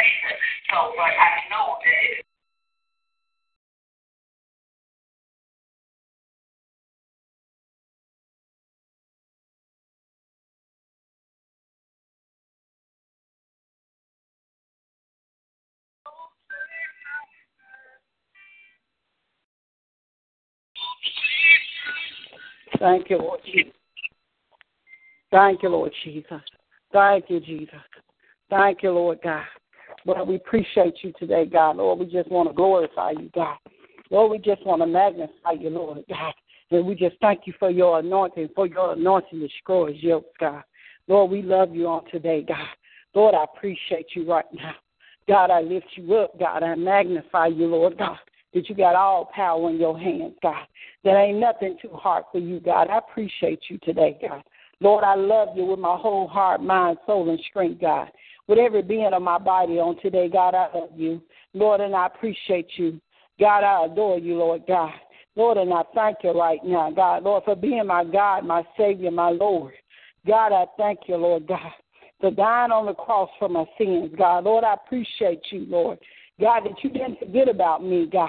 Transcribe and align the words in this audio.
So, 0.70 0.92
but 0.96 1.02
I 1.02 1.50
know 1.50 1.76
that 1.82 2.22
Thank 22.80 23.10
you, 23.10 23.18
Lord 23.18 23.40
Jesus. 23.44 23.72
Thank 25.30 25.62
you, 25.62 25.68
Lord 25.68 25.92
Jesus. 26.02 26.40
Thank 26.92 27.26
you, 27.28 27.40
Jesus. 27.40 27.74
Thank 28.48 28.82
you, 28.82 28.90
Lord 28.92 29.18
God. 29.22 29.44
Lord, 30.06 30.28
we 30.28 30.36
appreciate 30.36 30.94
you 31.02 31.12
today, 31.18 31.44
God. 31.46 31.76
Lord, 31.76 31.98
we 31.98 32.06
just 32.06 32.30
want 32.30 32.48
to 32.48 32.54
glorify 32.54 33.12
you, 33.12 33.30
God. 33.34 33.56
Lord, 34.10 34.30
we 34.30 34.38
just 34.38 34.64
want 34.66 34.82
to 34.82 34.86
magnify 34.86 35.52
you, 35.58 35.70
Lord 35.70 36.04
God. 36.08 36.34
And 36.70 36.86
we 36.86 36.94
just 36.94 37.16
thank 37.20 37.42
you 37.46 37.52
for 37.58 37.70
your 37.70 37.98
anointing, 37.98 38.50
for 38.54 38.66
your 38.66 38.92
anointing 38.92 39.40
destroys 39.40 39.96
yokes, 40.00 40.34
God. 40.38 40.62
Lord, 41.08 41.30
we 41.30 41.42
love 41.42 41.74
you 41.74 41.88
on 41.88 42.04
today, 42.10 42.44
God. 42.46 42.66
Lord, 43.14 43.34
I 43.34 43.44
appreciate 43.44 44.06
you 44.14 44.30
right 44.30 44.44
now. 44.54 44.74
God, 45.28 45.50
I 45.50 45.60
lift 45.60 45.86
you 45.96 46.14
up, 46.16 46.38
God. 46.38 46.62
I 46.62 46.74
magnify 46.76 47.48
you, 47.48 47.66
Lord 47.66 47.98
God, 47.98 48.18
that 48.54 48.68
you 48.68 48.74
got 48.74 48.94
all 48.94 49.30
power 49.34 49.70
in 49.70 49.78
your 49.78 49.98
hands, 49.98 50.34
God. 50.42 50.66
That 51.04 51.16
ain't 51.16 51.38
nothing 51.38 51.76
too 51.80 51.92
hard 51.92 52.24
for 52.30 52.38
you, 52.38 52.60
God. 52.60 52.88
I 52.88 52.98
appreciate 52.98 53.60
you 53.68 53.78
today, 53.82 54.18
God. 54.20 54.42
Lord, 54.80 55.04
I 55.04 55.14
love 55.14 55.48
you 55.56 55.66
with 55.66 55.78
my 55.78 55.96
whole 55.96 56.26
heart, 56.26 56.62
mind, 56.62 56.98
soul, 57.06 57.28
and 57.28 57.40
strength, 57.50 57.80
God. 57.80 58.08
With 58.48 58.58
every 58.58 58.82
being 58.82 59.12
of 59.12 59.22
my 59.22 59.38
body 59.38 59.74
on 59.74 60.00
today, 60.00 60.28
God, 60.28 60.54
I 60.54 60.68
love 60.74 60.90
you. 60.96 61.20
Lord, 61.52 61.80
and 61.80 61.94
I 61.94 62.06
appreciate 62.06 62.68
you. 62.76 63.00
God, 63.38 63.62
I 63.62 63.84
adore 63.84 64.18
you, 64.18 64.36
Lord 64.36 64.62
God. 64.66 64.92
Lord, 65.36 65.58
and 65.58 65.72
I 65.72 65.82
thank 65.94 66.18
you 66.24 66.32
right 66.32 66.60
now, 66.64 66.90
God, 66.90 67.22
Lord, 67.22 67.44
for 67.44 67.54
being 67.54 67.86
my 67.86 68.04
God, 68.04 68.44
my 68.44 68.62
Savior, 68.76 69.10
my 69.10 69.30
Lord. 69.30 69.74
God, 70.26 70.52
I 70.52 70.66
thank 70.76 71.00
you, 71.06 71.16
Lord 71.16 71.46
God, 71.46 71.72
for 72.20 72.30
dying 72.30 72.72
on 72.72 72.86
the 72.86 72.94
cross 72.94 73.30
for 73.38 73.48
my 73.48 73.64
sins, 73.78 74.12
God. 74.18 74.44
Lord, 74.44 74.64
I 74.64 74.74
appreciate 74.74 75.42
you, 75.50 75.66
Lord. 75.68 75.98
God, 76.40 76.64
that 76.64 76.82
you 76.82 76.90
didn't 76.90 77.18
forget 77.18 77.48
about 77.48 77.84
me, 77.84 78.08
God. 78.10 78.28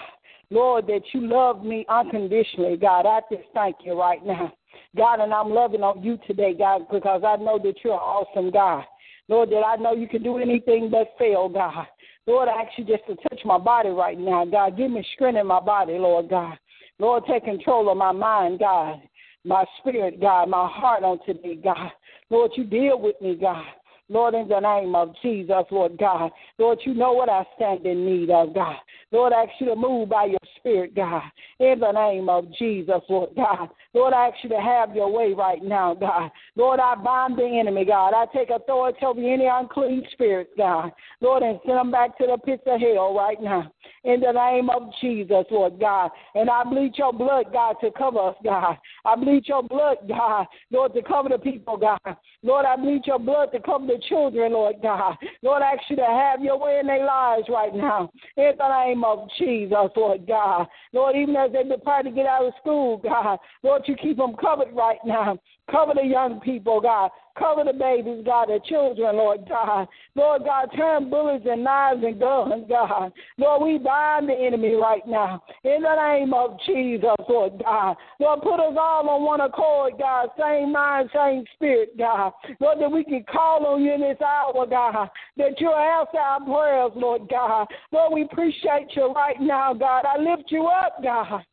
Lord, 0.51 0.85
that 0.87 1.01
you 1.13 1.27
love 1.27 1.63
me 1.63 1.85
unconditionally, 1.89 2.75
God. 2.75 3.05
I 3.05 3.21
just 3.31 3.47
thank 3.53 3.77
you 3.85 3.97
right 3.97 4.23
now. 4.25 4.51
God, 4.95 5.21
and 5.21 5.33
I'm 5.33 5.49
loving 5.49 5.81
on 5.81 6.03
you 6.03 6.19
today, 6.27 6.53
God, 6.53 6.81
because 6.91 7.23
I 7.25 7.37
know 7.37 7.57
that 7.59 7.75
you're 7.83 7.93
an 7.93 7.99
awesome 7.99 8.51
God. 8.51 8.83
Lord, 9.29 9.49
that 9.49 9.63
I 9.65 9.77
know 9.77 9.93
you 9.93 10.09
can 10.09 10.23
do 10.23 10.37
anything 10.37 10.89
but 10.91 11.13
fail, 11.17 11.47
God. 11.47 11.87
Lord, 12.27 12.49
I 12.49 12.63
ask 12.63 12.77
you 12.77 12.83
just 12.83 13.05
to 13.07 13.15
touch 13.15 13.39
my 13.45 13.57
body 13.57 13.89
right 13.89 14.19
now, 14.19 14.43
God. 14.43 14.77
Give 14.77 14.91
me 14.91 15.05
strength 15.15 15.39
in 15.39 15.47
my 15.47 15.61
body, 15.61 15.93
Lord 15.93 16.29
God. 16.29 16.57
Lord, 16.99 17.23
take 17.25 17.45
control 17.45 17.89
of 17.89 17.97
my 17.97 18.11
mind, 18.11 18.59
God, 18.59 19.01
my 19.45 19.63
spirit, 19.79 20.19
God, 20.19 20.49
my 20.49 20.67
heart 20.69 21.03
on 21.03 21.19
today, 21.25 21.55
God. 21.55 21.91
Lord, 22.29 22.51
you 22.55 22.65
deal 22.65 22.99
with 22.99 23.19
me, 23.21 23.35
God. 23.35 23.63
Lord, 24.11 24.33
in 24.33 24.49
the 24.49 24.59
name 24.59 24.93
of 24.93 25.15
Jesus, 25.21 25.63
Lord 25.71 25.97
God. 25.97 26.31
Lord, 26.57 26.79
you 26.83 26.93
know 26.93 27.13
what 27.13 27.29
I 27.29 27.45
stand 27.55 27.85
in 27.85 28.05
need 28.05 28.29
of, 28.29 28.53
God. 28.53 28.75
Lord, 29.09 29.31
I 29.31 29.43
ask 29.43 29.51
you 29.59 29.67
to 29.67 29.75
move 29.77 30.09
by 30.09 30.25
your 30.25 30.39
spirit, 30.57 30.93
God. 30.93 31.23
In 31.59 31.79
the 31.79 31.93
name 31.93 32.27
of 32.27 32.45
Jesus, 32.59 32.99
Lord 33.07 33.29
God. 33.37 33.69
Lord, 33.93 34.13
I 34.13 34.27
ask 34.27 34.35
you 34.43 34.49
to 34.49 34.59
have 34.59 34.93
your 34.93 35.09
way 35.09 35.33
right 35.33 35.63
now, 35.63 35.93
God. 35.93 36.29
Lord, 36.57 36.81
I 36.81 36.95
bind 36.95 37.37
the 37.37 37.45
enemy, 37.45 37.85
God. 37.85 38.13
I 38.13 38.25
take 38.35 38.49
authority 38.49 38.99
over 39.05 39.21
any 39.21 39.45
unclean 39.45 40.03
spirits, 40.11 40.51
God. 40.57 40.91
Lord, 41.21 41.43
and 41.43 41.61
send 41.65 41.77
them 41.77 41.91
back 41.91 42.17
to 42.17 42.27
the 42.27 42.37
pits 42.37 42.63
of 42.65 42.81
hell 42.81 43.15
right 43.15 43.41
now. 43.41 43.71
In 44.03 44.19
the 44.19 44.31
name 44.31 44.69
of 44.71 44.91
Jesus, 44.99 45.45
Lord 45.51 45.79
God. 45.79 46.09
And 46.33 46.49
I 46.49 46.63
bleed 46.63 46.93
your 46.97 47.13
blood, 47.13 47.45
God, 47.53 47.75
to 47.81 47.91
cover 47.91 48.29
us, 48.29 48.35
God. 48.43 48.77
I 49.05 49.15
bleed 49.15 49.47
your 49.47 49.61
blood, 49.61 49.97
God, 50.07 50.47
Lord, 50.71 50.93
to 50.95 51.03
cover 51.03 51.29
the 51.29 51.37
people, 51.37 51.77
God. 51.77 51.99
Lord, 52.41 52.65
I 52.65 52.75
bleed 52.77 53.03
your 53.05 53.19
blood 53.19 53.49
to 53.53 53.59
cover 53.59 53.85
the 53.85 54.01
children, 54.09 54.53
Lord 54.53 54.77
God. 54.81 55.17
Lord, 55.43 55.61
I 55.61 55.73
ask 55.73 55.83
you 55.89 55.97
to 55.97 56.05
have 56.05 56.41
your 56.41 56.57
way 56.57 56.79
in 56.79 56.87
their 56.87 57.05
lives 57.05 57.47
right 57.47 57.75
now. 57.75 58.09
In 58.37 58.53
the 58.57 58.85
name 58.85 59.03
of 59.03 59.29
Jesus, 59.37 59.91
Lord 59.95 60.25
God. 60.27 60.67
Lord, 60.93 61.15
even 61.15 61.35
as 61.35 61.51
they 61.51 61.63
prepare 61.63 62.01
to 62.01 62.11
get 62.11 62.25
out 62.25 62.45
of 62.45 62.53
school, 62.59 62.97
God, 62.97 63.37
Lord, 63.61 63.83
you 63.85 63.95
keep 63.95 64.17
them 64.17 64.35
covered 64.41 64.73
right 64.73 64.99
now. 65.05 65.37
Cover 65.69 65.93
the 65.93 66.05
young 66.05 66.39
people, 66.41 66.81
God. 66.81 67.11
Cover 67.41 67.63
the 67.63 67.73
babies, 67.73 68.23
God, 68.23 68.49
the 68.49 68.59
children, 68.69 69.15
Lord 69.15 69.49
God. 69.49 69.87
Lord 70.13 70.43
God, 70.43 70.69
turn 70.77 71.09
bullets 71.09 71.43
and 71.49 71.63
knives 71.63 72.03
and 72.03 72.19
guns, 72.19 72.65
God. 72.69 73.11
Lord, 73.39 73.63
we 73.63 73.79
bind 73.79 74.29
the 74.29 74.33
enemy 74.33 74.75
right 74.75 75.01
now. 75.07 75.41
In 75.63 75.81
the 75.81 75.95
name 75.95 76.35
of 76.35 76.59
Jesus, 76.67 77.09
Lord 77.27 77.53
God. 77.63 77.97
Lord, 78.19 78.41
put 78.43 78.59
us 78.59 78.77
all 78.79 79.09
on 79.09 79.23
one 79.23 79.41
accord, 79.41 79.93
God. 79.97 80.29
Same 80.39 80.71
mind, 80.71 81.09
same 81.15 81.43
spirit, 81.55 81.97
God. 81.97 82.31
Lord, 82.59 82.79
that 82.79 82.91
we 82.91 83.03
can 83.03 83.23
call 83.23 83.65
on 83.65 83.81
you 83.81 83.95
in 83.95 84.01
this 84.01 84.21
hour, 84.21 84.67
God. 84.67 85.09
That 85.37 85.59
you'll 85.59 85.73
answer 85.73 86.19
our 86.19 86.45
prayers, 86.45 86.91
Lord 86.95 87.27
God. 87.27 87.65
Lord, 87.91 88.13
we 88.13 88.21
appreciate 88.21 88.95
you 88.95 89.11
right 89.13 89.41
now, 89.41 89.73
God. 89.73 90.05
I 90.05 90.19
lift 90.19 90.51
you 90.51 90.67
up, 90.67 91.01
God. 91.01 91.43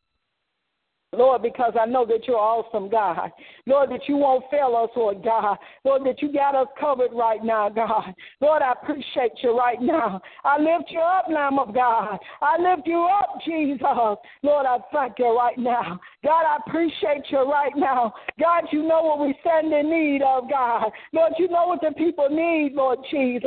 Lord, 1.11 1.41
because 1.41 1.73
I 1.79 1.85
know 1.85 2.05
that 2.05 2.27
you're 2.27 2.37
awesome, 2.37 2.87
God. 2.87 3.31
Lord, 3.65 3.89
that 3.89 4.07
you 4.07 4.17
won't 4.17 4.45
fail 4.51 4.75
us, 4.75 4.91
Lord 4.95 5.23
God. 5.23 5.57
Lord, 5.83 6.05
that 6.05 6.21
you 6.21 6.31
got 6.31 6.53
us 6.53 6.67
covered 6.79 7.11
right 7.13 7.43
now, 7.43 7.67
God. 7.69 8.13
Lord, 8.41 8.61
I 8.61 8.73
appreciate 8.73 9.31
you 9.41 9.57
right 9.57 9.81
now. 9.81 10.21
I 10.43 10.59
lift 10.59 10.91
you 10.91 10.99
up, 10.99 11.25
Lamb 11.27 11.57
of 11.57 11.73
God. 11.73 12.19
I 12.41 12.57
lift 12.61 12.87
you 12.87 13.07
up, 13.11 13.39
Jesus. 13.43 13.81
Lord, 14.43 14.65
I 14.67 14.77
thank 14.93 15.17
you 15.17 15.35
right 15.35 15.57
now. 15.57 15.99
God, 16.23 16.43
I 16.45 16.57
appreciate 16.67 17.23
you 17.29 17.49
right 17.49 17.71
now. 17.77 18.13
God, 18.39 18.65
you 18.71 18.83
know 18.83 19.01
what 19.03 19.19
we 19.19 19.33
stand 19.39 19.71
in 19.71 19.89
need 19.89 20.21
of, 20.21 20.49
God. 20.49 20.91
Lord, 21.13 21.33
you 21.39 21.47
know 21.47 21.67
what 21.67 21.79
the 21.81 21.91
people 21.97 22.27
need, 22.29 22.73
Lord 22.73 22.99
Jesus. 23.09 23.43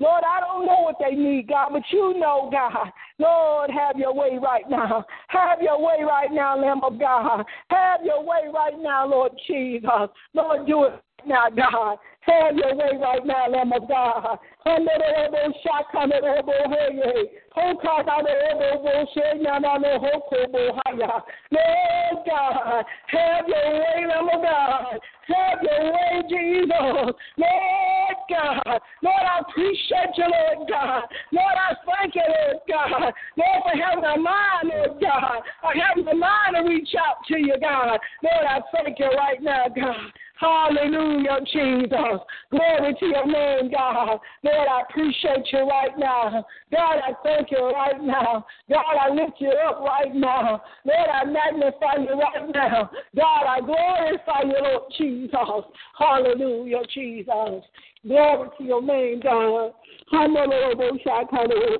Lord, 0.00 0.24
I 0.26 0.40
don't 0.40 0.66
know 0.66 0.82
what 0.82 0.96
they 0.98 1.14
need, 1.14 1.48
God, 1.48 1.68
but 1.72 1.82
you 1.92 2.18
know, 2.18 2.50
God. 2.50 2.90
Lord, 3.18 3.70
have 3.70 3.96
your 3.96 4.12
way 4.12 4.38
right 4.42 4.68
now. 4.68 5.04
Have 5.28 5.62
your 5.62 5.80
way 5.80 6.02
right 6.02 6.32
now, 6.32 6.58
Lamb 6.58 6.82
of 6.82 6.98
God. 6.98 7.44
Have 7.68 8.00
your 8.04 8.22
way 8.24 8.50
right 8.52 8.74
now, 8.78 9.06
Lord 9.06 9.32
Jesus. 9.46 10.10
Lord, 10.34 10.66
do 10.66 10.84
it 10.84 11.02
now, 11.24 11.48
God. 11.50 11.98
Have 12.22 12.56
your 12.56 12.74
way 12.74 12.98
right 13.00 13.24
now, 13.24 13.48
Lamb 13.48 13.72
of 13.72 13.88
God. 13.88 14.38
Honorable 14.66 15.54
Shakanabo 15.62 16.42
Hey, 16.68 17.30
Hokanabo 17.56 19.06
Shenyanano 19.14 20.00
Hokobo 20.00 20.80
Haya. 20.84 21.22
Lord 21.52 22.26
God, 22.26 22.84
have 23.06 23.46
your 23.46 23.72
way, 23.78 24.06
Lamb 24.08 24.28
of 24.28 24.42
God. 24.42 24.98
Have 25.28 25.62
your 25.62 25.92
way, 25.92 26.22
Jesus. 26.28 27.14
Lord 27.38 28.16
God. 28.28 28.80
Lord, 29.02 29.22
I 29.22 29.40
appreciate 29.48 30.16
you, 30.16 30.24
Lord 30.24 30.68
God. 30.68 31.02
Lord, 31.30 31.56
I 31.56 31.74
thank 31.86 32.14
you, 32.16 32.22
Lord 32.26 32.62
God. 32.68 33.12
Lord, 33.36 33.62
for 33.62 33.78
having 33.80 34.04
a 34.04 34.18
mind, 34.18 34.64
Lord 34.64 35.00
God. 35.00 35.42
For 35.60 35.72
having 35.78 36.08
a 36.08 36.14
mind 36.14 36.56
to 36.56 36.62
reach 36.68 36.94
out 36.98 37.24
to 37.28 37.38
you, 37.38 37.54
God. 37.60 37.98
Lord, 38.22 38.46
I 38.48 38.60
thank 38.74 38.98
you 38.98 39.06
right 39.06 39.40
now, 39.40 39.66
God. 39.68 40.12
Hallelujah, 40.38 41.38
Jesus. 41.50 42.20
Glory 42.50 42.96
to 43.00 43.06
your 43.06 43.26
name, 43.26 43.70
God. 43.72 44.18
Lord, 44.42 44.68
I 44.68 44.82
appreciate 44.82 45.50
you 45.50 45.60
right 45.60 45.96
now. 45.98 46.44
God, 46.70 46.98
I 46.98 47.12
thank 47.22 47.50
you 47.50 47.70
right 47.70 48.02
now. 48.02 48.44
God, 48.68 48.96
I 49.00 49.14
lift 49.14 49.40
you 49.40 49.50
up 49.66 49.80
right 49.80 50.14
now. 50.14 50.62
Lord, 50.84 51.08
I 51.10 51.24
magnify 51.24 52.02
you 52.02 52.20
right 52.20 52.54
now. 52.54 52.90
God, 53.16 53.46
I 53.46 53.60
glorify 53.60 54.42
you, 54.42 54.62
Lord 54.62 54.92
Jesus. 54.98 55.64
Hallelujah, 55.98 56.82
Jesus. 56.92 57.64
Glory 58.06 58.48
to 58.58 58.64
your 58.64 58.82
name, 58.82 59.20
God. 59.20 59.72
Hallelujah. 60.10 61.78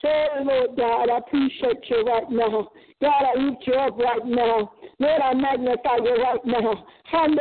Hey, 0.00 0.26
Lord 0.44 0.76
God, 0.76 1.10
I 1.10 1.18
appreciate 1.18 1.84
you 1.90 2.04
right 2.04 2.30
now. 2.30 2.70
God, 3.00 3.24
I 3.34 3.38
lift 3.38 3.66
you 3.66 3.74
up 3.74 3.98
right 3.98 4.24
now. 4.24 4.72
Lord, 5.00 5.22
I 5.22 5.32
magnify 5.34 5.96
you 6.02 6.16
right 6.22 6.44
now. 6.44 6.84
Lord 7.10 7.32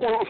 God, 0.00 0.26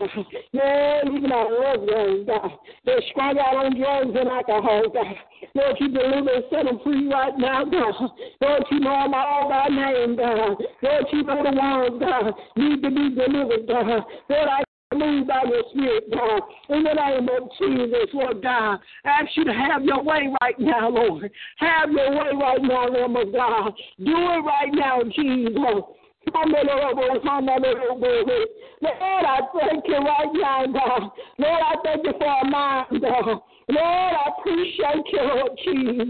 Lord, 0.52 1.08
even 1.16 1.32
our 1.32 1.50
loved 1.50 1.90
ones, 1.90 2.26
God, 2.26 2.50
they're 2.84 3.02
strung 3.10 3.38
out 3.38 3.56
on 3.56 3.76
drugs 3.76 4.16
and 4.19 4.28
alcohol, 4.28 4.82
God. 4.94 5.16
Lord, 5.54 5.76
you 5.80 5.88
deliver 5.88 6.30
and 6.30 6.44
set 6.50 6.64
them 6.66 6.78
free 6.84 7.08
right 7.08 7.36
now, 7.36 7.64
God. 7.64 8.10
Lord, 8.40 8.62
you 8.70 8.80
know 8.80 9.02
them 9.02 9.14
all 9.14 9.48
by 9.48 9.69
name, 9.69 10.16
God. 10.16 10.62
Lord, 10.82 11.04
you 11.12 11.22
know 11.24 11.42
the 11.42 11.50
ones, 11.50 12.00
God, 12.00 12.32
need 12.56 12.82
to 12.82 12.90
be 12.90 13.10
delivered, 13.10 13.66
God. 13.66 14.04
Lord, 14.28 14.48
I 14.48 14.62
Move 14.94 15.26
by 15.26 15.42
your 15.48 15.62
spirit, 15.70 16.10
God. 16.12 16.42
In 16.68 16.84
the 16.84 16.94
name 16.94 17.28
of 17.28 17.48
Jesus, 17.58 18.08
Lord 18.12 18.42
God. 18.42 18.78
Ask 19.04 19.28
you 19.36 19.44
to 19.44 19.52
have 19.52 19.84
your 19.84 20.02
way 20.02 20.28
right 20.40 20.58
now, 20.58 20.88
Lord. 20.88 21.30
Have 21.58 21.90
your 21.90 22.10
way 22.10 22.30
right 22.40 22.62
now, 22.62 22.88
Lamb 22.88 23.16
of 23.16 23.32
God. 23.32 23.72
Do 23.98 24.12
it 24.12 24.44
right 24.44 24.70
now, 24.72 25.02
Jesus. 25.04 25.52
Lord, 25.56 25.84
Lord, 28.82 29.24
I 29.26 29.40
thank 29.58 29.84
you 29.88 29.96
right 29.96 30.32
now, 30.34 30.66
God. 30.66 31.10
Lord, 31.38 31.62
I 31.62 31.74
thank 31.84 32.04
you 32.04 32.12
for 32.18 32.40
a 32.40 32.44
mind, 32.48 33.02
God. 33.02 33.42
Lord, 33.68 34.14
I 34.14 34.30
appreciate 34.38 35.06
you, 35.12 35.22
Lord 35.22 35.58
Jesus. 35.64 36.06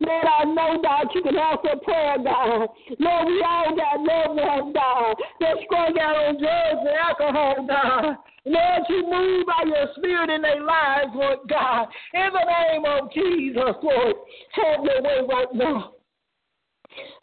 Lord, 0.00 0.26
I 0.26 0.44
know, 0.44 0.80
God, 0.82 1.08
you 1.14 1.22
can 1.22 1.36
answer 1.36 1.76
prayer, 1.82 2.16
God. 2.22 2.68
Lord, 2.98 3.26
we 3.26 3.42
all 3.42 3.76
got 3.76 4.00
loved 4.00 4.40
ones, 4.40 4.74
God. 4.74 5.14
They're 5.40 5.56
strung 5.66 5.98
out 5.98 6.16
on 6.16 6.38
drugs 6.38 6.86
and 6.86 6.96
alcohol, 6.98 7.66
God. 7.66 8.16
Lord, 8.44 8.82
you 8.88 9.02
move 9.08 9.46
by 9.46 9.62
your 9.66 9.86
spirit 9.96 10.30
in 10.30 10.42
their 10.42 10.62
lives, 10.62 11.12
Lord 11.14 11.38
God. 11.48 11.86
In 12.14 12.28
the 12.32 12.44
name 12.44 12.84
of 12.84 13.12
Jesus, 13.12 13.76
Lord, 13.82 14.16
have 14.52 14.84
your 14.84 15.02
way 15.02 15.20
right 15.28 15.54
now. 15.54 15.92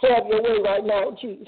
Have 0.01 0.27
your 0.27 0.42
way 0.42 0.62
right 0.63 0.86
now, 0.86 1.16
Jesus. 1.19 1.48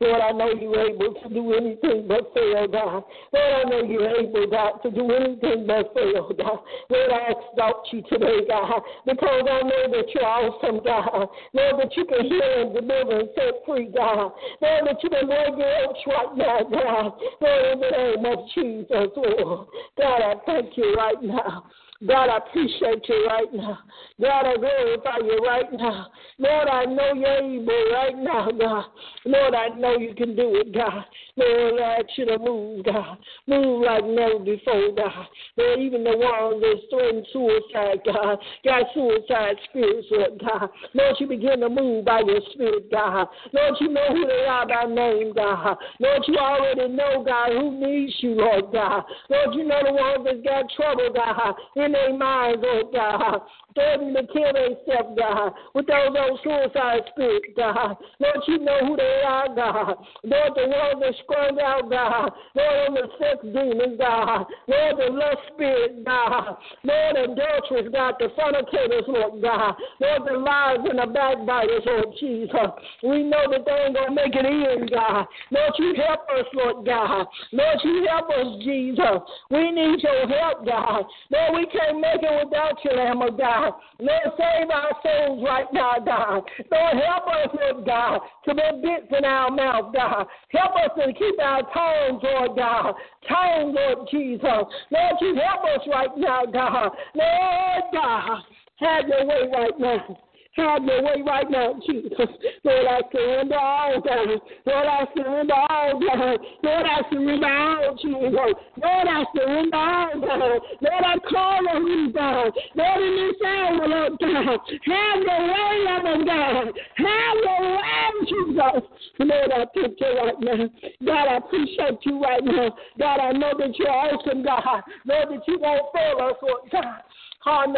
Lord, 0.00 0.20
I 0.20 0.32
know 0.32 0.52
you're 0.54 0.88
able 0.90 1.14
to 1.20 1.28
do 1.28 1.52
anything 1.54 2.06
but 2.06 2.32
fail, 2.32 2.68
God. 2.68 3.02
Lord, 3.32 3.52
I 3.54 3.62
know 3.68 3.82
you're 3.82 4.08
able, 4.08 4.46
God, 4.46 4.78
to 4.82 4.90
do 4.90 5.10
anything 5.10 5.66
but 5.66 5.92
fail, 5.94 6.30
God. 6.38 6.60
Lord, 6.90 7.10
I 7.10 7.32
exalt 7.34 7.88
you 7.92 8.02
today, 8.08 8.46
God, 8.46 8.82
because 9.04 9.44
I 9.50 9.62
know 9.62 9.90
that 9.90 10.06
you're 10.14 10.24
awesome, 10.24 10.80
God. 10.84 11.28
Lord, 11.52 11.74
that 11.82 11.96
you 11.96 12.04
can 12.04 12.24
heal 12.24 12.54
and 12.62 12.74
deliver 12.74 13.20
and 13.20 13.28
set 13.34 13.66
free, 13.66 13.90
God. 13.94 14.32
Lord, 14.62 14.86
that 14.86 15.02
you 15.02 15.10
can 15.10 15.26
break 15.26 15.58
your 15.58 15.88
oaks 15.88 16.00
right 16.06 16.36
now, 16.36 16.58
God. 16.70 17.12
Lord, 17.40 17.64
in 17.72 17.80
the 17.80 17.90
name 17.90 18.24
of 18.26 18.38
Jesus, 18.54 19.10
Lord. 19.16 19.68
God, 19.98 20.22
I 20.22 20.34
thank 20.46 20.76
you 20.76 20.94
right 20.94 21.22
now. 21.22 21.64
God, 22.06 22.28
I 22.28 22.36
appreciate 22.36 23.08
you 23.08 23.26
right 23.26 23.52
now. 23.52 23.78
God, 24.20 24.46
I 24.46 24.56
glorify 24.56 25.16
you 25.18 25.38
right 25.44 25.72
now. 25.72 26.06
Lord, 26.38 26.68
I 26.68 26.84
know 26.84 27.12
you're 27.12 27.38
able 27.38 27.92
right 27.92 28.16
now, 28.16 28.50
God. 28.52 28.84
Lord, 29.24 29.54
I 29.54 29.68
know 29.76 29.98
you 29.98 30.14
can 30.14 30.36
do 30.36 30.54
it, 30.56 30.72
God. 30.72 31.04
Lord, 31.36 31.80
I 31.80 31.94
ask 31.98 32.06
you 32.16 32.26
to 32.26 32.38
move, 32.38 32.84
God. 32.84 33.18
Move 33.48 33.82
like 33.84 34.04
never 34.04 34.38
before, 34.38 34.92
God. 34.94 35.26
Lord, 35.56 35.80
even 35.80 36.04
the 36.04 36.16
ones 36.16 36.62
that 36.62 36.76
threaten 36.88 37.24
suicide, 37.32 37.98
God. 38.06 38.38
Got 38.64 38.82
suicide 38.94 39.56
spirits, 39.68 40.06
Lord 40.12 40.40
God. 40.40 40.70
Lord, 40.94 41.16
you 41.18 41.26
begin 41.26 41.60
to 41.60 41.68
move 41.68 42.04
by 42.04 42.20
your 42.24 42.40
spirit, 42.52 42.92
God. 42.92 43.26
Lord, 43.52 43.74
you 43.80 43.88
know 43.88 44.06
who 44.10 44.24
they 44.24 44.46
are 44.48 44.68
by 44.68 44.84
name, 44.84 45.32
God. 45.34 45.76
Lord, 45.98 46.22
you 46.28 46.36
already 46.38 46.94
know, 46.94 47.24
God, 47.26 47.50
who 47.58 47.72
needs 47.80 48.14
you, 48.20 48.34
Lord 48.34 48.72
God. 48.72 49.02
Lord, 49.28 49.54
you 49.56 49.64
know 49.64 49.80
the 49.84 49.92
ones 49.92 50.24
that 50.26 50.44
got 50.44 50.70
trouble, 50.76 51.10
God 51.12 51.56
in 51.88 51.92
their 51.92 52.16
minds, 52.16 52.62
oh 52.64 52.90
God. 52.92 53.40
Threatening 53.74 54.14
to 54.14 54.22
kill 54.32 54.52
themselves, 54.52 55.16
God, 55.16 55.52
with 55.74 55.86
those 55.86 56.12
old 56.18 56.40
suicide 56.42 57.02
spirits, 57.12 57.54
God. 57.56 57.96
Lord, 58.18 58.40
you 58.48 58.58
know 58.58 58.78
who 58.80 58.96
they 58.96 59.22
are, 59.24 59.48
God. 59.54 59.94
Lord, 60.24 60.52
the 60.56 60.66
ones 60.66 61.00
that 61.00 61.14
sprung 61.22 61.60
out, 61.60 61.88
God. 61.88 62.32
Lord, 62.56 62.96
the 62.96 63.06
sex 63.16 63.38
demons, 63.42 63.98
God. 63.98 64.46
Lord, 64.66 64.96
the 64.98 65.12
lust 65.12 65.38
spirit, 65.54 66.04
God. 66.04 66.56
Lord, 66.82 67.16
adulterers, 67.16 67.92
God, 67.92 68.14
the 68.18 68.28
fornicators, 68.34 69.04
Lord 69.06 69.42
God. 69.42 69.74
Lord, 70.00 70.22
the 70.26 70.38
lies 70.38 70.82
and 70.88 70.98
the 70.98 71.06
backbiters, 71.06 71.82
Lord 71.86 72.08
Jesus. 72.18 72.70
We 73.02 73.22
know 73.22 73.46
that 73.52 73.64
they 73.64 73.78
ain't 73.86 73.96
to 73.96 74.10
make 74.10 74.34
it 74.34 74.44
in, 74.44 74.88
God. 74.90 75.26
Lord, 75.50 75.72
you 75.78 75.94
help 76.04 76.26
us, 76.34 76.46
Lord 76.54 76.84
God. 76.84 77.26
Lord, 77.52 77.78
you 77.84 78.08
help 78.10 78.28
us, 78.30 78.64
Jesus. 78.64 79.22
We 79.50 79.70
need 79.70 80.02
your 80.02 80.26
help, 80.26 80.66
God. 80.66 81.04
Lord, 81.30 81.54
we 81.54 81.66
can't 81.78 82.00
make 82.00 82.22
it 82.22 82.44
without 82.44 82.78
you, 82.84 82.90
Lamb 82.96 83.22
of 83.22 83.38
God. 83.38 83.72
Lord, 84.00 84.32
save 84.36 84.70
our 84.70 84.92
souls 85.02 85.44
right 85.44 85.66
now, 85.72 85.94
God. 86.04 86.42
Lord, 86.70 86.96
help 87.06 87.26
us, 87.28 87.58
Lord 87.60 87.86
God, 87.86 88.20
to 88.46 88.54
be 88.54 88.62
bits 88.82 89.12
in 89.16 89.24
our 89.24 89.50
mouth, 89.50 89.94
God. 89.94 90.26
Help 90.50 90.72
us 90.76 90.90
to 90.96 91.12
keep 91.12 91.38
our 91.40 91.62
tongues, 91.62 92.22
Lord 92.22 92.56
God. 92.56 92.94
Tongue, 93.28 93.74
Lord 93.74 94.08
Jesus. 94.10 94.42
Lord, 94.42 95.14
you 95.20 95.36
help 95.36 95.64
us 95.64 95.86
right 95.90 96.16
now, 96.16 96.44
God. 96.46 96.90
Lord 97.14 97.84
God, 97.92 98.42
have 98.76 99.08
your 99.08 99.26
way 99.26 99.50
right 99.52 99.78
now. 99.78 100.18
Have 100.58 100.82
your 100.84 101.04
way 101.04 101.22
right 101.24 101.48
now, 101.48 101.74
Jesus. 101.86 102.18
Lord, 102.64 102.86
I 102.90 103.00
surrender 103.12 103.54
all, 103.54 104.00
God. 104.00 104.28
Lord, 104.66 104.86
I 104.86 105.06
surrender 105.16 105.54
all, 105.54 106.00
God. 106.00 106.38
Lord, 106.64 106.86
I 106.86 107.00
surrender 107.12 107.46
all, 107.46 107.94
Jesus. 107.94 108.32
Lord, 108.34 109.06
I 109.06 109.24
surrender 109.36 109.76
all, 109.76 110.20
God. 110.20 110.60
Lord, 110.82 111.04
I 111.06 111.14
call 111.30 111.68
on 111.68 111.86
you, 111.86 112.12
God. 112.12 112.50
Lord, 112.74 113.02
in 113.02 113.14
this 113.30 113.46
hour, 113.46 113.86
Lord 113.86 114.18
God, 114.18 114.58
have 114.84 115.22
your 115.22 115.42
way, 115.46 115.74
Lord 116.02 116.26
God. 116.26 116.66
Have 116.96 117.38
your 117.38 117.76
way, 117.76 118.10
Jesus. 118.26 118.82
Lord, 119.20 119.52
I 119.52 119.64
thank 119.74 120.00
you 120.00 120.10
right 120.18 120.40
now. 120.40 120.68
God, 121.06 121.28
I 121.28 121.36
appreciate 121.36 121.98
you 122.02 122.20
right 122.20 122.42
now. 122.42 122.74
God, 122.98 123.20
I 123.20 123.30
know 123.30 123.52
that 123.58 123.78
you're 123.78 123.90
awesome, 123.90 124.42
God. 124.42 124.82
Lord, 125.06 125.28
that 125.30 125.46
you 125.46 125.58
won't 125.60 125.92
fail 125.94 126.26
us, 126.26 126.34
Lord 126.42 126.70
God. 126.72 127.02
Lord 127.46 127.74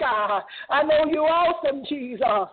God, 0.00 0.42
I 0.70 0.82
know 0.82 1.04
you're 1.10 1.28
awesome, 1.28 1.84
Jesus. 1.88 2.48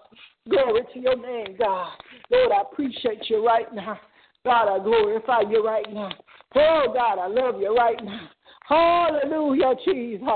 Glory 0.50 0.82
to 0.94 1.00
your 1.00 1.18
name, 1.18 1.56
God. 1.58 1.92
Lord, 2.32 2.52
I 2.52 2.62
appreciate 2.62 3.30
you 3.30 3.46
right 3.46 3.74
now. 3.74 4.00
God, 4.46 4.74
I 4.74 4.80
glorify 4.84 5.42
you 5.50 5.66
right 5.66 5.86
now. 5.94 6.10
Oh, 6.56 6.94
God, 6.94 7.20
I 7.20 7.28
love 7.28 7.60
you 7.60 7.76
right 7.76 8.04
now. 8.04 8.30
Hallelujah, 8.68 9.76
Jesus. 9.86 10.28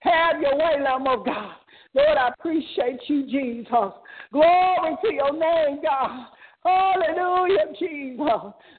Have 0.00 0.40
your 0.40 0.56
way, 0.56 0.82
Lamb 0.82 1.06
of 1.06 1.24
God. 1.24 1.54
Lord, 1.94 2.18
I 2.18 2.28
appreciate 2.28 3.00
you, 3.06 3.26
Jesus. 3.26 3.92
Glory 4.32 4.96
to 5.02 5.12
your 5.12 5.32
name, 5.32 5.80
God. 5.82 6.26
Hallelujah, 6.64 7.72
Jesus. 7.78 8.18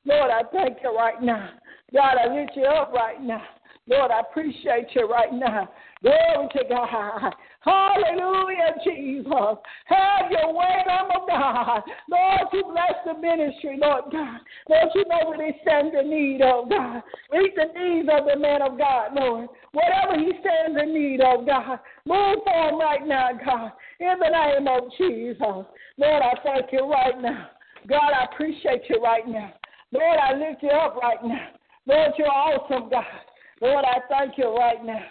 Lord, 0.06 0.32
I 0.32 0.42
thank 0.52 0.78
you 0.84 0.96
right 0.96 1.22
now. 1.22 1.50
God, 1.94 2.16
I 2.24 2.34
lift 2.34 2.52
you 2.56 2.66
up 2.66 2.94
right 2.94 3.22
now. 3.22 3.42
Lord, 3.92 4.10
I 4.10 4.22
appreciate 4.22 4.88
you 4.96 5.06
right 5.06 5.34
now. 5.34 5.70
Glory 6.02 6.48
to 6.54 6.64
God. 6.70 7.34
Hallelujah, 7.60 8.74
Jesus. 8.86 9.58
Have 9.86 10.32
your 10.32 10.54
way, 10.54 10.84
Lamb 10.88 11.12
of 11.14 11.28
God. 11.28 11.82
Lord, 12.10 12.48
you 12.54 12.64
bless 12.72 12.96
the 13.06 13.20
ministry, 13.20 13.78
Lord 13.82 14.06
God. 14.10 14.40
Lord, 14.70 14.90
you 14.96 15.04
know 15.10 15.28
what 15.28 15.42
he 15.42 15.52
stands 15.62 15.94
in 16.00 16.10
need 16.10 16.42
of, 16.42 16.70
God. 16.70 17.04
Meet 17.34 17.54
the 17.56 17.68
needs 17.78 18.08
of 18.10 18.28
the 18.32 18.40
man 18.40 18.62
of 18.62 18.78
God, 18.78 19.14
Lord. 19.14 19.50
Whatever 19.74 20.18
he 20.18 20.32
stands 20.40 20.80
in 20.82 20.94
need 20.94 21.20
of, 21.20 21.46
God. 21.46 21.80
Move 22.06 22.38
for 22.46 22.70
him 22.70 22.80
right 22.80 23.06
now, 23.06 23.30
God. 23.46 23.72
In 24.00 24.16
the 24.20 24.30
name 24.30 24.68
of 24.70 24.90
Jesus. 24.98 25.68
Lord, 25.98 26.24
I 26.24 26.34
thank 26.46 26.72
you 26.72 26.90
right 26.90 27.22
now. 27.22 27.50
God, 27.90 28.14
I 28.14 28.34
appreciate 28.34 28.84
you 28.90 29.04
right 29.04 29.28
now. 29.28 29.54
Lord, 29.92 30.18
I 30.18 30.34
lift 30.34 30.64
you 30.64 30.70
up 30.70 30.96
right 30.96 31.22
now. 31.22 31.50
Lord, 31.86 32.12
you're 32.18 32.30
awesome, 32.30 32.90
God. 32.90 33.04
Lord, 33.62 33.86
I 33.86 34.00
thank 34.10 34.38
you 34.38 34.56
right 34.56 34.84
now. 34.84 35.06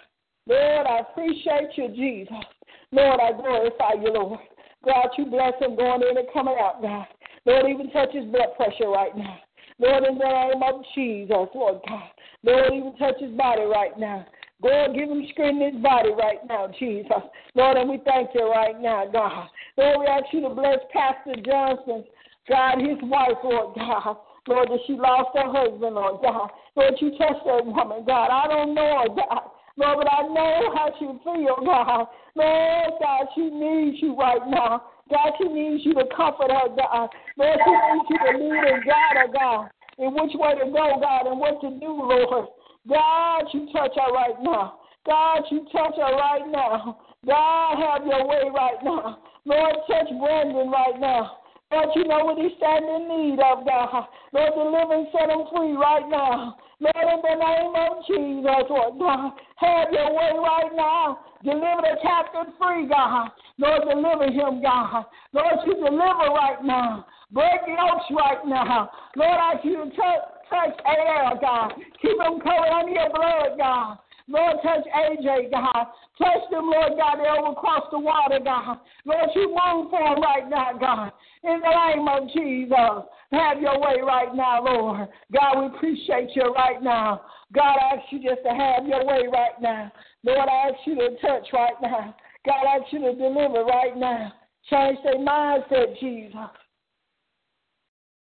Lord, 0.47 0.85
I 0.87 0.99
appreciate 0.99 1.71
you, 1.75 1.87
Jesus. 1.89 2.45
Lord, 2.91 3.19
I 3.21 3.31
glorify 3.31 3.93
you, 4.01 4.11
Lord. 4.13 4.39
God, 4.85 5.09
you 5.17 5.25
bless 5.25 5.53
him 5.61 5.75
going 5.75 6.01
in 6.01 6.17
and 6.17 6.27
coming 6.33 6.55
out, 6.59 6.81
God. 6.81 7.05
Lord, 7.45 7.69
even 7.69 7.89
touch 7.91 8.09
his 8.11 8.25
blood 8.25 8.49
pressure 8.57 8.89
right 8.89 9.15
now. 9.15 9.37
Lord, 9.79 10.03
in 10.03 10.17
the 10.17 10.25
name 10.25 10.61
of 10.63 10.83
Jesus, 10.93 11.47
Lord 11.55 11.81
God. 11.87 12.09
Lord, 12.43 12.73
even 12.73 12.95
touch 12.97 13.19
his 13.19 13.31
body 13.31 13.63
right 13.63 13.97
now. 13.97 14.25
Lord, 14.61 14.93
give 14.93 15.09
him 15.09 15.25
strength 15.31 15.61
in 15.61 15.73
his 15.73 15.81
body 15.83 16.09
right 16.11 16.39
now, 16.47 16.67
Jesus. 16.77 17.23
Lord, 17.55 17.77
and 17.77 17.89
we 17.89 17.99
thank 18.05 18.29
you 18.35 18.49
right 18.51 18.79
now, 18.79 19.05
God. 19.11 19.47
Lord, 19.77 19.99
we 20.01 20.05
ask 20.05 20.25
you 20.33 20.41
to 20.41 20.49
bless 20.49 20.77
Pastor 20.93 21.39
Johnson, 21.43 22.03
God, 22.49 22.77
his 22.79 22.97
wife, 23.03 23.37
Lord 23.43 23.75
God. 23.75 24.17
Lord, 24.47 24.69
that 24.69 24.79
she 24.87 24.93
lost 24.93 25.37
her 25.37 25.51
husband, 25.51 25.95
Lord 25.95 26.21
God. 26.21 26.49
Lord, 26.75 26.93
you 26.99 27.11
touch 27.17 27.37
that 27.45 27.65
woman, 27.65 28.03
God. 28.05 28.29
I 28.33 28.47
don't 28.47 28.73
know 28.73 29.05
her, 29.05 29.09
God. 29.13 29.51
Lord, 29.77 29.97
but 30.03 30.11
I 30.11 30.27
know 30.27 30.73
how 30.75 30.89
she 30.97 31.05
feels, 31.23 31.61
God. 31.65 32.07
Lord, 32.35 32.91
God, 32.99 33.25
she 33.35 33.49
needs 33.49 34.01
you 34.01 34.15
right 34.17 34.41
now. 34.47 34.83
God, 35.09 35.31
she 35.37 35.47
needs 35.47 35.85
you 35.85 35.93
to 35.93 36.05
comfort 36.15 36.49
her, 36.49 36.73
God. 36.73 37.09
Lord, 37.37 37.59
she 37.63 37.71
needs 37.71 38.07
you 38.09 38.17
to 38.17 38.31
lead 38.37 38.63
and 38.65 38.83
guide 38.85 39.15
her, 39.15 39.29
God, 39.31 39.69
in 39.97 40.13
which 40.13 40.33
way 40.33 40.53
to 40.57 40.65
go, 40.71 40.97
God, 40.99 41.27
and 41.27 41.39
what 41.39 41.61
to 41.61 41.69
do, 41.79 41.91
Lord. 41.93 42.47
God, 42.89 43.43
you 43.53 43.69
touch 43.71 43.93
her 43.95 44.11
right 44.11 44.41
now. 44.41 44.79
God, 45.05 45.43
you 45.51 45.65
touch 45.71 45.95
her 45.97 46.15
right 46.17 46.47
now. 46.49 46.97
God, 47.25 47.77
have 47.77 48.07
your 48.07 48.27
way 48.27 48.49
right 48.53 48.83
now. 48.83 49.19
Lord, 49.45 49.75
touch 49.87 50.09
Brandon 50.19 50.69
right 50.69 50.99
now. 50.99 51.37
Lord, 51.71 51.89
you 51.95 52.03
know 52.03 52.25
what 52.25 52.37
he's 52.37 52.51
standing 52.57 52.91
in 52.91 53.03
need 53.07 53.39
of, 53.39 53.65
God. 53.65 54.07
Lord, 54.33 54.53
deliver 54.55 54.93
and 54.93 55.07
set 55.11 55.29
him 55.31 55.47
free 55.55 55.71
right 55.71 56.03
now. 56.07 56.57
Lord, 56.81 57.07
in 57.07 57.19
the 57.23 57.35
name 57.39 57.73
of 57.77 58.03
Jesus, 58.03 58.67
Lord 58.69 58.99
God, 58.99 59.31
have 59.55 59.87
your 59.91 60.11
way 60.11 60.31
right 60.35 60.71
now. 60.75 61.19
Deliver 61.43 61.81
the 61.81 61.95
captive 62.03 62.53
free, 62.59 62.89
God. 62.89 63.29
Lord, 63.57 63.81
deliver 63.87 64.27
him, 64.31 64.61
God. 64.61 65.05
Lord, 65.31 65.55
you 65.65 65.75
deliver 65.75 66.27
right 66.35 66.59
now. 66.63 67.05
Break 67.31 67.63
the 67.65 67.71
yokes 67.71 68.11
right 68.11 68.43
now. 68.45 68.91
Lord, 69.15 69.39
I 69.39 69.53
ask 69.55 69.63
you 69.63 69.77
to 69.77 69.89
touch, 69.95 70.23
touch 70.49 70.75
air, 70.85 71.31
God. 71.39 71.71
Keep 72.01 72.19
him 72.19 72.41
covered 72.43 72.73
under 72.75 72.91
your 72.91 73.09
blood, 73.09 73.57
God. 73.57 73.97
Lord, 74.31 74.57
touch 74.63 74.85
AJ, 74.95 75.51
God. 75.51 75.87
Touch 76.17 76.49
them, 76.49 76.71
Lord 76.71 76.93
God, 76.97 77.17
they 77.17 77.27
over 77.27 77.51
across 77.51 77.83
the 77.91 77.99
water, 77.99 78.39
God. 78.43 78.77
Lord, 79.05 79.29
you 79.35 79.49
move 79.49 79.89
for 79.89 79.99
them 79.99 80.21
right 80.21 80.49
now, 80.49 80.71
God. 80.79 81.11
In 81.43 81.59
the 81.59 81.95
name 81.95 82.07
of 82.07 82.29
Jesus, 82.31 83.09
have 83.31 83.61
your 83.61 83.79
way 83.79 83.99
right 84.01 84.33
now, 84.33 84.63
Lord. 84.63 85.09
God, 85.33 85.59
we 85.59 85.75
appreciate 85.75 86.29
you 86.35 86.53
right 86.53 86.81
now. 86.81 87.21
God, 87.53 87.75
I 87.75 87.95
ask 87.95 88.05
you 88.11 88.23
just 88.23 88.43
to 88.43 88.49
have 88.49 88.87
your 88.87 89.05
way 89.05 89.27
right 89.31 89.59
now. 89.61 89.91
Lord, 90.23 90.47
I 90.47 90.69
ask 90.69 90.79
you 90.85 90.95
to 90.95 91.09
touch 91.19 91.47
right 91.51 91.75
now. 91.81 92.15
God, 92.45 92.65
I 92.65 92.77
ask 92.77 92.93
you 92.93 92.99
to 92.99 93.13
deliver 93.13 93.65
right 93.65 93.97
now. 93.97 94.31
Change 94.69 94.99
their 95.03 95.17
mindset, 95.17 95.99
Jesus. 95.99 96.35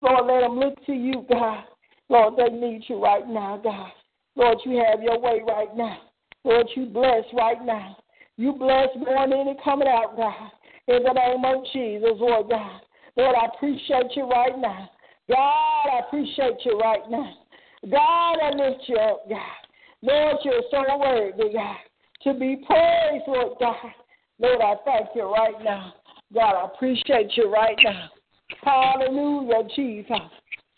Lord, 0.02 0.26
let 0.26 0.40
them 0.42 0.58
look 0.58 0.86
to 0.86 0.92
you, 0.92 1.26
God. 1.28 1.64
Lord, 2.08 2.34
they 2.36 2.54
need 2.54 2.84
you 2.88 3.02
right 3.02 3.26
now, 3.26 3.60
God. 3.62 3.90
Lord, 4.38 4.58
you 4.64 4.82
have 4.88 5.02
your 5.02 5.18
way 5.18 5.42
right 5.46 5.76
now. 5.76 5.98
Lord, 6.44 6.68
you 6.76 6.86
bless 6.86 7.24
right 7.34 7.62
now. 7.64 7.96
You 8.36 8.52
bless 8.52 8.86
going 9.04 9.32
in 9.32 9.48
and 9.48 9.58
coming 9.64 9.88
out, 9.88 10.16
God. 10.16 10.50
In 10.86 11.02
the 11.02 11.12
name 11.12 11.44
of 11.44 11.64
Jesus, 11.72 12.16
Lord 12.18 12.48
God. 12.48 12.80
Lord, 13.16 13.34
I 13.34 13.46
appreciate 13.46 14.14
you 14.14 14.28
right 14.28 14.56
now. 14.56 14.88
God, 15.28 15.86
I 15.92 16.00
appreciate 16.06 16.64
you 16.64 16.78
right 16.78 17.02
now. 17.10 17.34
God, 17.90 18.36
I 18.40 18.50
lift 18.50 18.84
you 18.86 18.96
up, 18.96 19.28
God. 19.28 19.40
Lord, 20.02 20.36
you're 20.44 20.62
so 20.70 20.98
worthy, 20.98 21.52
God, 21.52 21.76
to 22.22 22.34
be 22.34 22.64
praised, 22.64 23.24
Lord 23.26 23.58
God. 23.58 23.92
Lord, 24.38 24.60
I 24.60 24.74
thank 24.84 25.08
you 25.16 25.24
right 25.32 25.62
now. 25.64 25.94
God, 26.32 26.54
I 26.54 26.64
appreciate 26.72 27.36
you 27.36 27.52
right 27.52 27.76
now. 27.82 28.08
Hallelujah, 28.62 29.68
Jesus. 29.74 30.16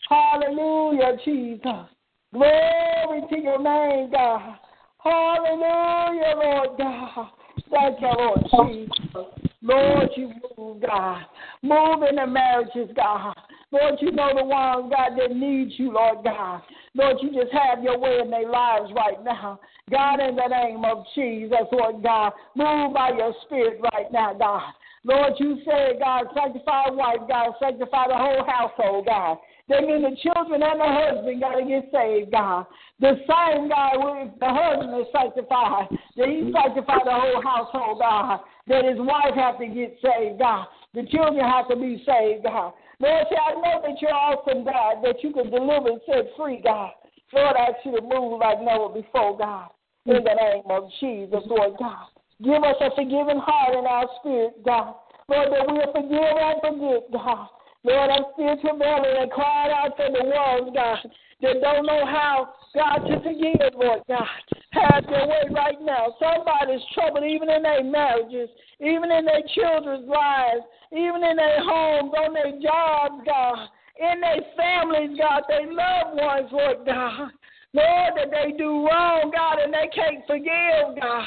Hallelujah, 0.09 1.17
Jesus. 1.23 1.87
Glory 2.33 3.21
to 3.29 3.39
your 3.39 3.61
name, 3.61 4.11
God. 4.11 4.55
Hallelujah, 5.03 6.35
Lord 6.35 6.77
God. 6.77 7.29
Thank 7.69 8.01
you, 8.01 8.07
Lord 8.07 8.39
Jesus. 8.51 9.49
Lord, 9.61 10.09
you 10.15 10.31
move, 10.57 10.81
God. 10.81 11.23
Move 11.61 12.03
in 12.09 12.15
the 12.15 12.27
marriages, 12.27 12.89
God. 12.95 13.33
Lord, 13.71 13.95
you 14.01 14.11
know 14.11 14.29
the 14.35 14.43
ones, 14.43 14.91
God, 14.95 15.17
that 15.17 15.35
needs 15.35 15.73
you, 15.77 15.91
Lord 15.91 16.23
God. 16.23 16.61
Lord, 16.93 17.17
you 17.21 17.29
just 17.31 17.53
have 17.53 17.83
your 17.83 17.97
way 17.97 18.19
in 18.21 18.29
their 18.29 18.49
lives 18.49 18.91
right 18.95 19.23
now. 19.23 19.59
God, 19.89 20.19
in 20.19 20.35
the 20.35 20.47
name 20.47 20.83
of 20.83 21.05
Jesus, 21.15 21.67
Lord 21.71 22.03
God, 22.03 22.33
move 22.55 22.93
by 22.93 23.11
your 23.17 23.33
spirit 23.45 23.79
right 23.93 24.11
now, 24.11 24.33
God. 24.33 24.73
Lord, 25.03 25.33
you 25.39 25.57
say, 25.65 25.97
God, 25.99 26.27
sanctify 26.35 26.89
wife, 26.91 27.27
God, 27.27 27.53
sanctify 27.59 28.07
the 28.07 28.17
whole 28.17 28.45
household, 28.45 29.07
God. 29.07 29.37
That 29.71 29.87
means 29.87 30.03
the 30.03 30.19
children 30.19 30.59
and 30.59 30.83
the 30.83 30.91
husband 30.91 31.39
got 31.39 31.55
to 31.55 31.63
get 31.63 31.87
saved, 31.95 32.35
God. 32.35 32.67
The 32.99 33.15
same 33.23 33.71
God, 33.71 34.03
with 34.03 34.35
the 34.35 34.51
husband 34.51 34.91
is 34.99 35.07
sanctified, 35.15 35.87
that 36.19 36.27
he 36.27 36.51
sanctify 36.51 36.99
the 37.07 37.15
whole 37.15 37.39
household, 37.39 38.03
God. 38.03 38.43
That 38.67 38.83
his 38.83 38.99
wife 38.99 39.31
have 39.39 39.63
to 39.63 39.67
get 39.71 39.95
saved, 40.03 40.43
God. 40.43 40.67
The 40.93 41.07
children 41.07 41.39
have 41.39 41.71
to 41.71 41.79
be 41.79 42.03
saved, 42.03 42.43
God. 42.43 42.75
Lord, 42.99 43.25
see, 43.31 43.39
I 43.39 43.55
know 43.63 43.79
that 43.79 43.95
you're 44.03 44.11
awesome, 44.11 44.67
God, 44.67 45.07
that 45.07 45.23
you 45.23 45.31
can 45.31 45.47
deliver 45.47 45.95
and 45.95 46.01
set 46.03 46.35
free, 46.35 46.59
God. 46.59 46.91
Lord, 47.31 47.55
I 47.55 47.71
you 47.87 47.95
to 47.95 48.03
move 48.03 48.43
like 48.43 48.59
never 48.59 48.91
before, 48.91 49.37
God. 49.39 49.71
In 50.05 50.19
the 50.19 50.35
name 50.35 50.67
of 50.67 50.91
Jesus, 50.99 51.47
Lord 51.47 51.79
God. 51.79 52.11
Give 52.43 52.59
us 52.59 52.75
a 52.81 52.91
forgiving 52.91 53.39
heart 53.39 53.79
in 53.79 53.87
our 53.87 54.09
spirit, 54.19 54.65
God. 54.65 54.99
Lord, 55.29 55.47
that 55.47 55.63
we'll 55.63 55.95
forgive 55.95 56.35
and 56.43 56.59
forget, 56.59 57.07
God. 57.13 57.47
Lord, 57.83 58.09
I'm 58.11 58.25
still 58.33 58.57
travailing 58.61 59.17
and 59.21 59.31
crying 59.31 59.73
out 59.73 59.97
for 59.97 60.05
the 60.05 60.23
ones, 60.23 60.69
God, 60.73 60.99
that 61.41 61.61
don't 61.61 61.85
know 61.85 62.05
how, 62.05 62.53
God, 62.75 63.07
to 63.09 63.17
forgive, 63.23 63.73
Lord 63.73 64.01
God. 64.07 64.27
Have 64.71 65.03
your 65.09 65.27
way 65.27 65.49
right 65.51 65.81
now. 65.81 66.13
Somebody's 66.21 66.85
troubled 66.93 67.25
even 67.25 67.49
in 67.49 67.63
their 67.63 67.83
marriages, 67.83 68.49
even 68.79 69.09
in 69.11 69.25
their 69.25 69.41
children's 69.55 70.07
lives, 70.07 70.61
even 70.91 71.23
in 71.23 71.35
their 71.35 71.59
homes, 71.65 72.13
on 72.17 72.33
their 72.33 72.53
jobs, 72.61 73.25
God, 73.25 73.67
in 73.97 74.21
their 74.21 74.41
families, 74.55 75.17
God, 75.17 75.43
their 75.49 75.65
loved 75.65 76.21
ones, 76.21 76.49
Lord 76.51 76.85
God. 76.85 77.31
Lord, 77.73 78.13
that 78.17 78.31
they 78.31 78.51
do 78.57 78.85
wrong, 78.85 79.31
God, 79.33 79.59
and 79.59 79.73
they 79.73 79.89
can't 79.95 80.25
forgive, 80.27 81.01
God. 81.01 81.25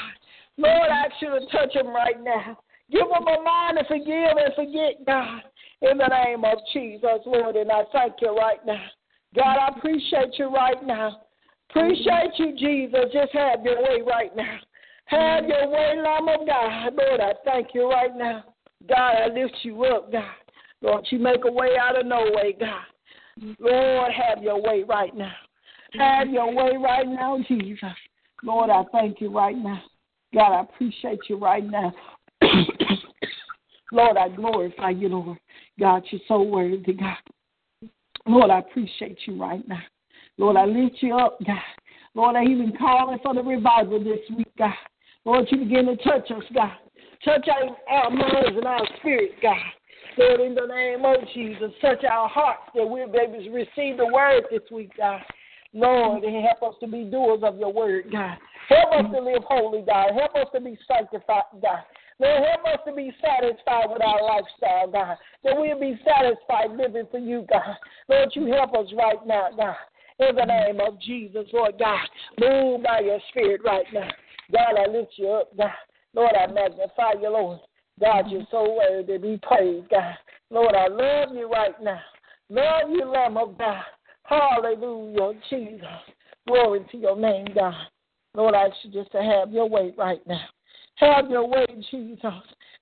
Lord, 0.57 0.89
I 0.89 1.05
ask 1.05 1.15
you 1.19 1.29
to 1.29 1.45
touch 1.51 1.73
them 1.73 1.87
right 1.87 2.21
now. 2.23 2.57
Give 2.91 3.01
them 3.01 3.27
a 3.27 3.41
mind 3.41 3.77
to 3.79 3.83
forgive 3.85 4.37
and 4.37 4.53
forget, 4.55 5.05
God, 5.05 5.41
in 5.81 5.97
the 5.97 6.07
name 6.07 6.43
of 6.43 6.57
Jesus, 6.73 7.19
Lord. 7.25 7.55
And 7.55 7.71
I 7.71 7.83
thank 7.91 8.15
you 8.21 8.35
right 8.35 8.63
now. 8.65 8.85
God, 9.35 9.57
I 9.57 9.77
appreciate 9.77 10.37
you 10.37 10.47
right 10.47 10.85
now. 10.85 11.21
Appreciate 11.69 12.31
you, 12.37 12.55
Jesus. 12.57 13.11
Just 13.11 13.33
have 13.33 13.63
your 13.63 13.81
way 13.81 14.01
right 14.05 14.35
now. 14.35 14.57
Have 15.05 15.45
your 15.45 15.69
way, 15.69 15.95
Lamb 16.01 16.27
of 16.29 16.47
God. 16.47 16.93
Lord, 16.95 17.21
I 17.21 17.33
thank 17.43 17.69
you 17.73 17.89
right 17.89 18.15
now. 18.15 18.43
God, 18.87 19.15
I 19.15 19.27
lift 19.27 19.55
you 19.63 19.83
up, 19.85 20.11
God. 20.11 20.23
Lord, 20.81 21.05
you 21.09 21.19
make 21.19 21.43
a 21.45 21.51
way 21.51 21.77
out 21.79 21.99
of 21.99 22.05
no 22.05 22.25
way, 22.33 22.55
God. 22.59 22.83
Lord, 23.59 24.11
have 24.11 24.41
your 24.41 24.61
way 24.61 24.83
right 24.87 25.15
now. 25.15 25.33
Have 25.93 26.29
your 26.29 26.53
way 26.53 26.77
right 26.77 27.07
now, 27.07 27.37
Jesus. 27.47 27.83
Lord, 28.43 28.69
I 28.69 28.83
thank 28.91 29.21
you 29.21 29.31
right 29.35 29.57
now. 29.57 29.81
God, 30.33 30.53
I 30.53 30.61
appreciate 30.61 31.19
you 31.29 31.37
right 31.37 31.63
now. 31.63 31.93
Lord, 33.91 34.17
I 34.17 34.29
glorify 34.29 34.89
you, 34.91 35.09
Lord. 35.09 35.37
God, 35.79 36.03
you're 36.09 36.21
so 36.27 36.41
worthy, 36.41 36.93
God. 36.93 37.17
Lord, 38.27 38.49
I 38.49 38.59
appreciate 38.59 39.19
you 39.25 39.39
right 39.39 39.67
now. 39.67 39.81
Lord, 40.37 40.57
I 40.57 40.65
lift 40.65 40.97
you 40.99 41.15
up, 41.15 41.37
God. 41.45 41.57
Lord, 42.13 42.35
I 42.35 42.43
even 42.43 42.73
calling 42.77 43.19
for 43.21 43.33
the 43.33 43.43
revival 43.43 44.03
this 44.03 44.19
week, 44.35 44.51
God. 44.57 44.73
Lord, 45.25 45.47
you 45.51 45.59
begin 45.59 45.85
to 45.85 45.95
touch 45.97 46.31
us, 46.31 46.43
God. 46.53 46.71
Touch 47.23 47.47
our, 47.49 47.75
our 47.89 48.09
minds 48.09 48.55
and 48.55 48.65
our 48.65 48.87
spirit, 48.99 49.31
God. 49.41 49.57
Lord, 50.17 50.39
in 50.39 50.55
the 50.55 50.65
name 50.65 51.03
of 51.03 51.17
Jesus, 51.33 51.71
touch 51.81 52.03
our 52.09 52.29
hearts 52.29 52.69
that 52.73 52.87
we'll 52.87 53.03
able 53.03 53.43
to 53.43 53.49
receive 53.49 53.97
the 53.97 54.09
word 54.13 54.43
this 54.49 54.61
week, 54.71 54.91
God. 54.97 55.21
Lord, 55.73 56.23
and 56.23 56.45
help 56.45 56.71
us 56.71 56.79
to 56.79 56.87
be 56.87 57.03
doers 57.03 57.41
of 57.43 57.57
your 57.57 57.73
word, 57.73 58.05
God. 58.11 58.37
Help 58.69 58.93
us 58.93 59.11
to 59.11 59.21
live 59.21 59.43
holy, 59.47 59.83
God. 59.85 60.11
Help 60.17 60.35
us 60.35 60.47
to 60.53 60.61
be 60.61 60.77
sanctified, 60.87 61.43
God. 61.61 61.83
Lord, 62.19 62.43
help 62.43 62.65
us 62.73 62.79
to 62.87 62.93
be 62.93 63.11
satisfied 63.21 63.89
with 63.89 64.01
our 64.01 64.23
lifestyle, 64.23 64.89
God. 64.89 65.17
That 65.43 65.57
we'll 65.57 65.79
be 65.79 65.99
satisfied 66.05 66.77
living 66.77 67.07
for 67.11 67.19
you, 67.19 67.45
God. 67.49 67.75
Lord, 68.07 68.29
you 68.33 68.45
help 68.53 68.73
us 68.73 68.87
right 68.97 69.25
now, 69.25 69.49
God. 69.55 69.75
In 70.19 70.35
the 70.35 70.45
name 70.45 70.79
of 70.79 70.99
Jesus, 71.01 71.45
Lord 71.51 71.77
God. 71.77 72.07
Move 72.39 72.83
by 72.83 73.01
your 73.01 73.19
spirit 73.29 73.61
right 73.65 73.85
now. 73.93 74.09
God, 74.51 74.79
I 74.79 74.89
lift 74.89 75.13
you 75.17 75.29
up, 75.29 75.55
God. 75.57 75.71
Lord, 76.13 76.33
I 76.35 76.47
magnify 76.47 77.19
you, 77.21 77.29
Lord. 77.29 77.59
God, 77.99 78.25
you're 78.29 78.47
so 78.49 78.77
worthy 78.77 79.13
to 79.13 79.19
be 79.19 79.39
praised, 79.43 79.89
God. 79.89 80.15
Lord, 80.49 80.73
I 80.73 80.87
love 80.87 81.35
you 81.35 81.49
right 81.51 81.75
now. 81.81 81.99
Love 82.49 82.91
you, 82.91 83.05
Lamb 83.05 83.37
of 83.37 83.57
God. 83.57 83.83
Hallelujah, 84.23 85.39
Jesus. 85.49 85.81
Glory 86.47 86.85
to 86.91 86.97
your 86.97 87.17
name, 87.17 87.47
God. 87.53 87.73
Lord, 88.33 88.55
I 88.55 88.67
you 88.83 88.91
just 88.91 89.11
to 89.11 89.21
have 89.21 89.51
your 89.51 89.67
way 89.67 89.93
right 89.97 90.25
now. 90.27 90.45
Have 90.95 91.29
your 91.29 91.47
way, 91.47 91.65
Jesus. 91.91 92.21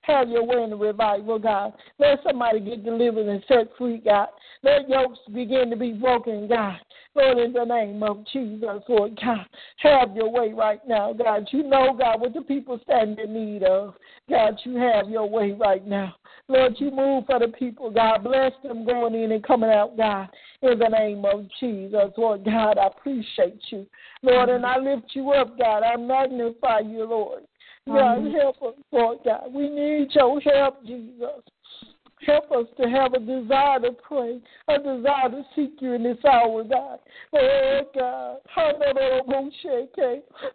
Have 0.02 0.30
your 0.30 0.44
way 0.44 0.64
in 0.64 0.70
the 0.70 0.76
revival, 0.76 1.40
God. 1.40 1.74
Let 1.98 2.20
somebody 2.24 2.60
get 2.60 2.84
delivered 2.84 3.28
and 3.28 3.44
set 3.48 3.70
free, 3.78 4.02
God. 4.04 4.28
Let 4.62 4.90
yokes 4.90 5.20
begin 5.34 5.70
to 5.70 5.78
be 5.78 5.94
broken, 5.94 6.48
God. 6.48 6.78
Lord, 7.16 7.38
in 7.38 7.54
the 7.54 7.64
name 7.64 8.04
of 8.04 8.26
Jesus, 8.34 8.82
Lord 8.90 9.20
God, 9.22 9.46
have 9.78 10.16
your 10.16 10.30
way 10.30 10.52
right 10.52 10.80
now, 10.88 11.14
God. 11.14 11.48
You 11.52 11.64
know, 11.64 11.96
God, 11.98 12.22
what 12.22 12.34
the 12.34 12.42
people 12.42 12.80
stand 12.84 13.20
in 13.20 13.34
need 13.34 13.64
of. 13.64 13.94
God, 14.30 14.60
you 14.64 14.76
have 14.78 15.10
your 15.10 15.30
way 15.30 15.52
right 15.52 15.86
now. 15.86 16.16
Lord, 16.48 16.74
you 16.80 16.92
move 16.92 17.26
for 17.26 17.40
the 17.40 17.48
people, 17.48 17.90
God. 17.90 18.24
Bless 18.24 18.52
them 18.64 18.86
going 18.86 19.16
in 19.16 19.32
and 19.32 19.44
coming 19.44 19.70
out, 19.70 19.96
God. 19.96 20.28
In 20.62 20.80
the 20.80 20.90
name 20.90 21.24
of 21.24 21.46
Jesus, 21.60 22.12
Lord 22.18 22.44
God, 22.44 22.78
I 22.78 22.88
appreciate 22.88 23.62
you. 23.70 23.86
Lord, 24.22 24.50
and 24.50 24.66
I 24.66 24.78
lift 24.78 25.12
you 25.14 25.32
up, 25.32 25.58
God. 25.58 25.84
I 25.84 25.96
magnify 25.96 26.80
you, 26.80 27.06
Lord. 27.06 27.44
God, 27.88 28.32
help 28.34 28.62
us, 28.62 28.74
Lord 28.92 29.20
God. 29.26 29.54
We 29.54 29.70
need 29.70 30.10
your 30.12 30.40
help, 30.40 30.86
Jesus. 30.86 31.44
Help 32.26 32.52
us 32.52 32.68
to 32.80 32.90
have 32.90 33.14
a 33.14 33.20
desire 33.20 33.80
to 33.80 33.92
pray, 34.08 34.40
a 34.68 34.78
desire 34.78 35.30
to 35.30 35.44
seek 35.56 35.76
you 35.80 35.94
in 35.94 36.04
this 36.04 36.18
hour, 36.26 36.64
God. 36.64 37.00
Oh, 37.34 37.82
God. 37.94 38.38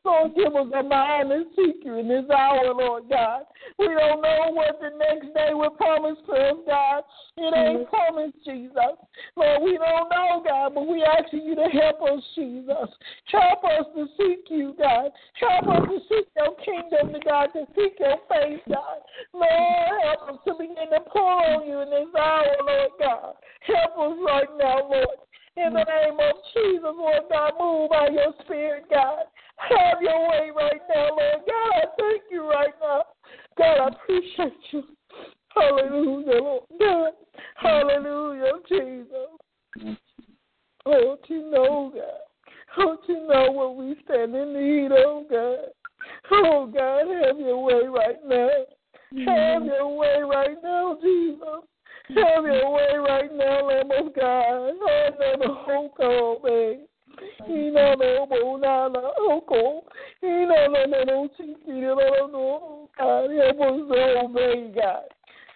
Lord, 0.05 0.35
give 0.35 0.55
us 0.55 0.67
a 0.75 0.83
mind 0.83 1.31
to 1.31 1.45
seek 1.57 1.85
you 1.85 1.99
in 1.99 2.09
this 2.09 2.25
hour, 2.31 2.73
Lord 2.75 3.05
God. 3.09 3.43
We 3.79 3.87
don't 3.87 4.23
know 4.23 4.51
what 4.53 4.81
the 4.81 4.91
next 4.97 5.35
day 5.35 5.53
will 5.53 5.71
promise 5.71 6.19
for 6.27 6.37
us, 6.37 6.57
God. 6.67 7.03
It 7.37 7.55
ain't 7.57 7.89
promised, 7.89 8.39
Jesus. 8.45 8.97
Lord, 9.37 9.63
we 9.63 9.79
don't 9.79 10.09
know, 10.09 10.43
God, 10.45 10.75
but 10.75 10.87
we 10.87 11.03
asking 11.03 11.45
you 11.45 11.55
to 11.55 11.69
help 11.69 12.03
us, 12.03 12.23
Jesus. 12.35 12.89
Help 13.31 13.65
us 13.65 13.87
to 13.95 14.07
seek 14.17 14.47
you, 14.51 14.75
God. 14.79 15.11
Help 15.41 15.69
us 15.69 15.89
to 15.89 15.99
seek 16.09 16.27
your 16.37 16.55
kingdom, 16.65 17.21
God, 17.25 17.49
to 17.53 17.67
seek 17.77 17.99
your 18.01 18.17
face, 18.29 18.61
God. 18.69 18.99
Lord, 19.33 20.03
help 20.05 20.31
us 20.31 20.39
to 20.47 20.55
begin 20.59 20.91
to 20.91 21.01
pour 21.13 21.58
on 21.59 21.69
you 21.69 21.81
in 21.81 21.91
this 21.91 22.15
hour, 22.19 22.45
Lord 22.67 22.91
God. 22.99 23.35
Help 23.67 24.13
us 24.13 24.19
right 24.27 24.49
now, 24.59 24.89
Lord. 24.89 25.19
In 25.57 25.73
the 25.73 25.85
name 25.85 26.15
of 26.15 26.37
Jesus, 26.55 26.83
Lord 26.83 27.23
God, 27.31 27.53
move 27.59 27.91
by 27.91 28.09
your 28.13 28.33
spirit, 28.45 28.85
God. 28.91 29.25
Have 29.57 30.01
your 30.01 30.29
way 30.29 30.51
right 30.55 30.81
now, 30.89 31.09
Lord 31.11 31.43
God. 31.47 31.73
I 31.75 31.85
thank 31.99 32.23
you 32.31 32.49
right 32.49 32.75
now. 32.81 33.03
God, 33.57 33.79
I 33.81 33.89
appreciate 33.89 34.53
you. 34.71 34.85
Hallelujah, 35.49 36.41
Lord 36.41 36.63
God. 36.79 37.13
Hallelujah, 37.57 38.53
Jesus. 38.69 39.97
Lord, 40.87 41.19
you 41.27 41.51
know, 41.51 41.93
God. 41.93 42.79
Lord, 42.79 42.99
you 43.09 43.27
know 43.27 43.51
what 43.51 43.77
we 43.77 43.97
stand 44.05 44.37
in 44.37 44.53
need 44.55 44.93
of, 44.93 45.29
God. 45.29 45.73
Oh, 46.31 46.71
God, 46.73 47.27
have 47.27 47.39
your 47.41 47.65
way 47.65 47.89
right 47.89 48.19
now. 48.25 48.49
Have 49.11 49.65
your 49.65 49.97
way 49.97 50.21
right 50.23 50.57
now, 50.63 50.99
Jesus. 51.03 51.65
Have 52.09 52.45
your 52.45 52.73
way 52.73 52.97
right 52.99 53.33
now, 53.35 53.67
Lamb 53.67 53.91
of 53.91 54.15
God. 54.15 54.45
Oh, 54.51 55.09
never 55.19 55.55
hold 55.55 55.93
on, 55.99 56.43
babe. 56.43 56.81
He 57.47 57.71
no 57.71 57.95
no 57.95 58.27
no 58.31 58.57
na 58.57 58.89
na 58.89 59.11
oko. 59.19 59.85
He 60.21 60.27
no 60.27 60.67
no 60.69 60.85
no 60.87 61.03
no 61.05 61.29
tiki 61.37 61.57
no 61.67 61.95
no 61.95 62.27
no. 62.27 62.91
God, 62.99 63.31
help 63.31 63.61
us 63.61 63.89
to 63.89 64.21
obey, 64.25 64.73
God. 64.75 65.05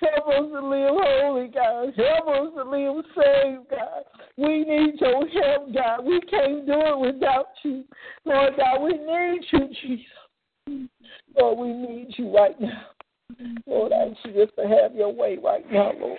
Help 0.01 0.29
us 0.29 0.51
to 0.51 0.67
live 0.67 0.95
holy, 0.95 1.49
God. 1.49 1.93
Help 1.95 2.29
us 2.29 2.55
to 2.57 2.71
live 2.71 3.05
saved, 3.15 3.71
God. 3.71 4.05
We 4.39 4.65
need 4.65 5.01
your 5.01 5.29
help, 5.29 5.75
God. 5.75 6.05
We 6.05 6.21
can't 6.23 6.67
do 6.67 6.73
it 6.75 6.99
without 6.99 7.49
you. 7.63 7.85
Lord 8.25 8.55
God, 8.57 8.83
we 8.83 8.93
need 8.93 9.45
you, 9.53 9.69
Jesus. 9.83 10.89
Lord, 11.39 11.59
we 11.59 11.73
need 11.73 12.15
you 12.17 12.35
right 12.35 12.59
now. 12.61 12.87
Lord, 13.67 13.93
I 13.93 14.11
ask 14.11 14.17
you 14.25 14.45
just 14.45 14.57
to 14.57 14.67
have 14.67 14.95
your 14.95 15.13
way 15.13 15.39
right 15.43 15.71
now, 15.71 15.93
Lord. 15.99 16.19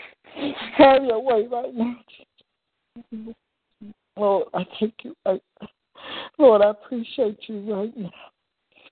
Have 0.77 1.03
your 1.03 1.21
way 1.21 1.47
right 1.47 1.73
now. 1.73 1.95
Lord, 4.17 4.47
I 4.53 4.65
thank 4.79 4.93
you 5.03 5.15
right 5.25 5.41
now. 5.61 5.67
Lord, 6.37 6.61
I 6.61 6.69
appreciate 6.69 7.39
you 7.47 7.73
right 7.73 7.95
now. 7.97 8.11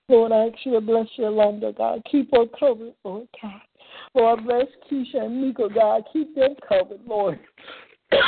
Lord, 0.08 0.32
I 0.32 0.46
ask 0.46 0.58
you 0.64 0.72
to 0.72 0.80
bless 0.80 1.06
God. 1.76 2.02
Keep 2.10 2.30
her 2.32 2.46
covered, 2.58 2.94
Lord 3.04 3.28
God. 3.40 3.60
Lord, 4.14 4.44
bless 4.44 4.66
Keisha 4.90 5.24
and 5.24 5.42
Mika, 5.42 5.68
God. 5.74 6.04
Keep 6.12 6.34
them 6.34 6.54
covered, 6.68 7.00
Lord. 7.06 7.38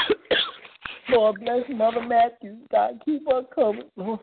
Lord, 1.10 1.40
bless 1.40 1.62
Mother 1.70 2.02
Matthews, 2.02 2.66
God. 2.70 3.00
Keep 3.04 3.28
her 3.28 3.42
covered, 3.54 3.90
Lord. 3.96 4.20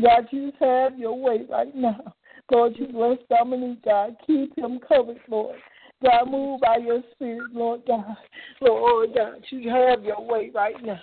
God, 0.00 0.26
you 0.30 0.52
have 0.60 0.98
your 0.98 1.18
way 1.18 1.40
right 1.48 1.74
now. 1.74 2.14
Lord, 2.50 2.74
you 2.76 2.86
bless 2.88 3.18
Dominique, 3.28 3.84
God. 3.84 4.16
Keep 4.26 4.56
him 4.56 4.80
covered, 4.86 5.20
Lord. 5.28 5.56
God, 6.02 6.30
move 6.30 6.60
by 6.60 6.78
your 6.78 7.02
spirit, 7.12 7.52
Lord 7.52 7.82
God. 7.86 8.16
Lord 8.60 9.10
God, 9.14 9.44
you 9.50 9.68
have 9.70 10.02
your 10.02 10.24
way 10.24 10.50
right 10.54 10.82
now. 10.82 11.00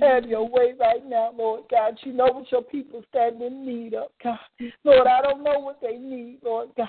Have 0.00 0.24
your 0.24 0.48
way 0.48 0.74
right 0.78 1.06
now, 1.06 1.32
Lord 1.36 1.64
God. 1.70 1.98
You 2.02 2.12
know 2.12 2.26
what 2.26 2.50
your 2.50 2.62
people 2.62 3.04
stand 3.10 3.40
in 3.40 3.64
need 3.64 3.94
of, 3.94 4.08
God. 4.22 4.38
Lord, 4.82 5.06
I 5.06 5.22
don't 5.22 5.44
know 5.44 5.60
what 5.60 5.80
they 5.80 5.96
need, 5.96 6.38
Lord 6.42 6.70
God. 6.76 6.88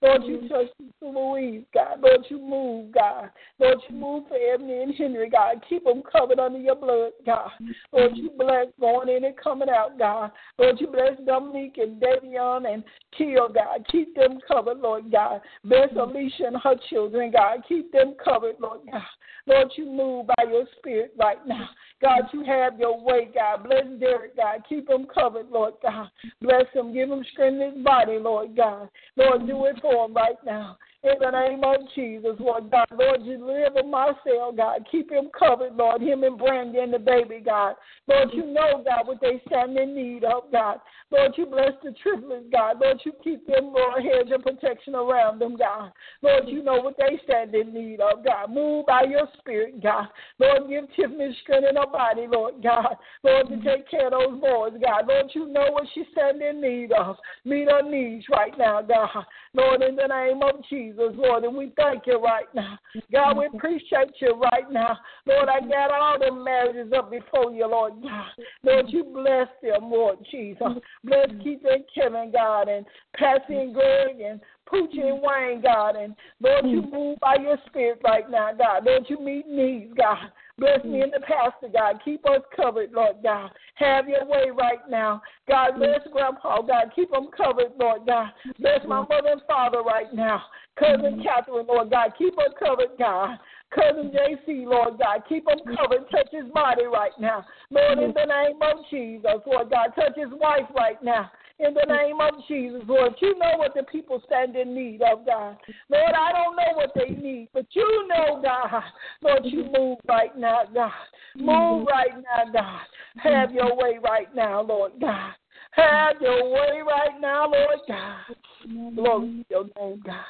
Lord, 0.00 0.24
you 0.24 0.38
mm-hmm. 0.38 0.48
touch 0.48 0.66
Louise, 1.02 1.64
God. 1.74 2.00
Lord, 2.00 2.24
you 2.30 2.38
move, 2.38 2.92
God. 2.92 3.30
Lord, 3.58 3.78
you 3.88 3.96
move 3.96 4.24
for 4.28 4.36
Ebony 4.36 4.82
and 4.82 4.94
Henry, 4.94 5.28
God. 5.28 5.62
Keep 5.68 5.84
them 5.84 6.02
covered 6.10 6.38
under 6.38 6.58
your 6.58 6.76
blood, 6.76 7.12
God. 7.26 7.50
Lord, 7.92 8.12
you 8.14 8.30
mm-hmm. 8.30 8.38
bless 8.38 8.66
going 8.80 9.08
in 9.08 9.24
and 9.24 9.36
coming 9.36 9.68
out, 9.68 9.98
God. 9.98 10.30
Lord, 10.58 10.76
you 10.80 10.86
bless 10.86 11.18
Dominique 11.26 11.76
and 11.76 12.00
Davion 12.00 12.72
and 12.72 12.82
Kill, 13.16 13.48
God. 13.48 13.84
Keep 13.92 14.14
them 14.14 14.38
covered, 14.48 14.78
Lord 14.78 15.12
God. 15.12 15.42
Bless 15.64 15.90
mm-hmm. 15.90 16.16
Alicia 16.16 16.46
and 16.46 16.56
her 16.62 16.76
children, 16.88 17.32
God. 17.32 17.58
Keep 17.68 17.92
them 17.92 18.14
covered, 18.22 18.56
Lord 18.60 18.80
God. 18.90 19.02
Lord, 19.46 19.68
you 19.76 19.86
move 19.86 20.26
by 20.26 20.44
your 20.48 20.64
spirit 20.78 21.12
right 21.18 21.38
now. 21.46 21.68
God, 22.00 22.22
you 22.32 22.44
have 22.44 22.78
your 22.78 22.98
way, 22.98 23.28
God. 23.34 23.64
Bless 23.64 23.84
Derek, 23.98 24.36
God. 24.36 24.62
Keep 24.68 24.88
him 24.88 25.06
covered, 25.12 25.50
Lord 25.50 25.74
God. 25.82 26.08
Bless 26.40 26.64
him. 26.72 26.94
Give 26.94 27.10
him 27.10 27.24
strength 27.32 27.60
in 27.60 27.74
his 27.76 27.84
body, 27.84 28.18
Lord 28.18 28.56
God. 28.56 28.88
Lord, 29.16 29.46
do 29.46 29.66
it 29.66 29.76
for 29.82 30.06
him 30.06 30.14
right 30.14 30.36
now. 30.44 30.78
In 31.02 31.14
the 31.18 31.30
name 31.30 31.64
of 31.64 31.76
Jesus, 31.94 32.36
Lord 32.38 32.70
God. 32.70 32.86
Lord, 32.92 33.22
you 33.22 33.42
live 33.42 33.74
in 33.82 33.90
Marcel, 33.90 34.52
God. 34.54 34.86
Keep 34.92 35.10
him 35.10 35.30
covered, 35.36 35.74
Lord. 35.74 36.02
Him 36.02 36.24
and 36.24 36.36
Brandy 36.36 36.78
and 36.78 36.92
the 36.92 36.98
baby, 36.98 37.40
God. 37.42 37.76
Lord, 38.06 38.28
you 38.34 38.44
know, 38.44 38.84
God, 38.84 39.06
what 39.06 39.18
they 39.18 39.40
stand 39.46 39.78
in 39.78 39.94
need 39.94 40.24
of, 40.24 40.52
God. 40.52 40.78
Lord, 41.10 41.32
you 41.38 41.46
bless 41.46 41.72
the 41.82 41.94
triplets, 42.02 42.44
God. 42.52 42.80
Lord, 42.82 43.00
you 43.04 43.12
keep 43.24 43.46
them, 43.46 43.72
Lord, 43.72 44.02
hedge 44.02 44.30
of 44.30 44.42
protection 44.42 44.94
around 44.94 45.38
them, 45.38 45.56
God. 45.56 45.90
Lord, 46.20 46.44
you 46.46 46.62
know 46.62 46.82
what 46.82 46.96
they 46.98 47.18
stand 47.24 47.54
in 47.54 47.72
need 47.72 48.00
of, 48.00 48.22
God. 48.22 48.50
Move 48.50 48.84
by 48.84 49.04
your 49.08 49.26
spirit, 49.38 49.82
God. 49.82 50.08
Lord, 50.38 50.68
give 50.68 50.84
Tiffany 50.96 51.34
strength 51.42 51.66
in 51.66 51.76
her 51.76 51.90
body, 51.90 52.26
Lord 52.30 52.62
God. 52.62 52.96
Lord, 53.24 53.48
to 53.48 53.56
take 53.64 53.90
care 53.90 54.08
of 54.08 54.12
those 54.12 54.38
boys, 54.38 54.74
God. 54.84 55.08
Lord, 55.08 55.30
you 55.34 55.48
know 55.48 55.68
what 55.70 55.86
she 55.94 56.04
stand 56.12 56.42
in 56.42 56.60
need 56.60 56.92
of. 56.92 57.16
Meet 57.46 57.68
her 57.70 57.88
needs 57.88 58.26
right 58.30 58.52
now, 58.58 58.82
God. 58.82 59.24
Lord, 59.54 59.80
in 59.80 59.96
the 59.96 60.06
name 60.06 60.42
of 60.42 60.62
Jesus, 60.68 60.89
Lord, 60.98 61.44
and 61.44 61.56
we 61.56 61.72
thank 61.76 62.06
you 62.06 62.20
right 62.22 62.46
now. 62.54 62.78
God, 63.12 63.36
we 63.36 63.46
appreciate 63.46 64.12
you 64.20 64.34
right 64.34 64.70
now. 64.70 64.98
Lord, 65.26 65.48
I 65.48 65.60
got 65.60 65.90
all 65.90 66.18
the 66.18 66.32
marriages 66.32 66.92
up 66.96 67.10
before 67.10 67.52
you, 67.52 67.66
Lord 67.66 67.94
God. 68.02 68.30
Lord, 68.62 68.86
you 68.88 69.04
bless 69.04 69.48
them, 69.62 69.90
Lord 69.90 70.18
Jesus. 70.30 70.66
Bless 71.04 71.28
Keith 71.42 71.60
and 71.64 71.84
Kevin, 71.94 72.32
God, 72.32 72.68
and 72.68 72.86
Patsy 73.16 73.56
and 73.56 73.74
Greg 73.74 74.20
and 74.20 74.40
Poochie 74.70 75.04
and 75.04 75.20
Wayne, 75.22 75.62
God. 75.62 75.96
And 75.96 76.14
Lord, 76.40 76.66
you 76.66 76.82
move 76.82 77.18
by 77.20 77.36
your 77.40 77.58
spirit 77.66 78.00
right 78.04 78.30
now, 78.30 78.50
God. 78.56 78.84
Lord, 78.84 79.04
you 79.08 79.20
meet 79.20 79.46
needs, 79.46 79.92
God. 79.96 80.30
Bless 80.60 80.84
me 80.84 80.98
mm. 80.98 81.04
and 81.04 81.12
the 81.12 81.20
pastor, 81.20 81.68
God. 81.72 82.00
Keep 82.04 82.26
us 82.26 82.42
covered, 82.54 82.92
Lord 82.92 83.16
God. 83.22 83.50
Have 83.76 84.08
your 84.08 84.26
way 84.26 84.50
right 84.56 84.84
now. 84.90 85.22
God, 85.48 85.72
mm. 85.72 85.78
bless 85.78 86.00
Grandpa, 86.12 86.60
God. 86.60 86.92
Keep 86.94 87.10
them 87.10 87.30
covered, 87.34 87.72
Lord 87.80 88.02
God. 88.06 88.28
Bless 88.58 88.80
my 88.86 89.00
mm. 89.00 89.08
mother 89.08 89.30
and 89.32 89.42
father 89.48 89.80
right 89.80 90.12
now. 90.12 90.42
Cousin 90.78 91.24
Catherine, 91.24 91.66
Lord 91.66 91.90
God. 91.90 92.12
Keep 92.18 92.34
her 92.36 92.52
covered, 92.58 92.98
God. 92.98 93.38
Cousin 93.74 94.12
JC, 94.12 94.66
Lord 94.66 94.98
God. 94.98 95.22
Keep 95.28 95.48
him 95.48 95.76
covered. 95.76 96.10
Touch 96.10 96.28
his 96.30 96.50
body 96.52 96.84
right 96.84 97.12
now. 97.18 97.44
Lord, 97.70 97.98
in 97.98 98.12
the 98.12 98.26
name 98.26 98.60
of 98.60 98.84
Jesus, 98.90 99.40
Lord 99.46 99.70
God. 99.70 99.92
Touch 99.94 100.16
his 100.16 100.30
wife 100.32 100.68
right 100.76 101.02
now. 101.02 101.30
In 101.62 101.74
the 101.74 101.94
name 101.94 102.16
of 102.20 102.32
Jesus, 102.48 102.80
Lord, 102.86 103.12
you 103.20 103.38
know 103.38 103.52
what 103.56 103.74
the 103.74 103.82
people 103.82 104.22
stand 104.24 104.56
in 104.56 104.74
need 104.74 105.02
of, 105.02 105.26
God. 105.26 105.58
Lord, 105.90 106.14
I 106.16 106.32
don't 106.32 106.56
know 106.56 106.74
what 106.74 106.90
they 106.94 107.14
need, 107.14 107.48
but 107.52 107.66
you 107.72 108.08
know, 108.08 108.40
God. 108.42 108.82
Lord, 109.20 109.42
you 109.44 109.64
mm-hmm. 109.64 109.76
move 109.76 109.98
right 110.08 110.34
now, 110.38 110.62
God. 110.72 110.90
Move 111.36 111.46
mm-hmm. 111.46 111.86
right 111.86 112.14
now, 112.14 112.50
God. 112.50 112.80
Have 113.18 113.50
your 113.52 113.72
mm-hmm. 113.72 113.82
way 113.82 113.98
right 114.02 114.34
now, 114.34 114.62
Lord 114.62 114.92
God. 115.02 115.32
Have 115.72 116.16
your 116.22 116.50
way 116.50 116.80
right 116.86 117.20
now, 117.20 117.50
Lord 117.50 117.78
God. 117.86 118.94
Glory 118.94 119.28
to 119.28 119.44
your 119.50 119.64
name, 119.78 120.02
God. 120.04 120.24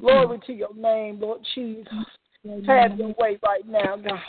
Glory 0.00 0.40
to 0.46 0.52
your 0.52 0.74
name, 0.76 1.18
Lord 1.20 1.40
Jesus. 1.56 1.88
Have 2.66 2.98
your 2.98 3.14
way 3.18 3.36
right 3.44 3.66
now, 3.66 3.96
God. 3.96 4.20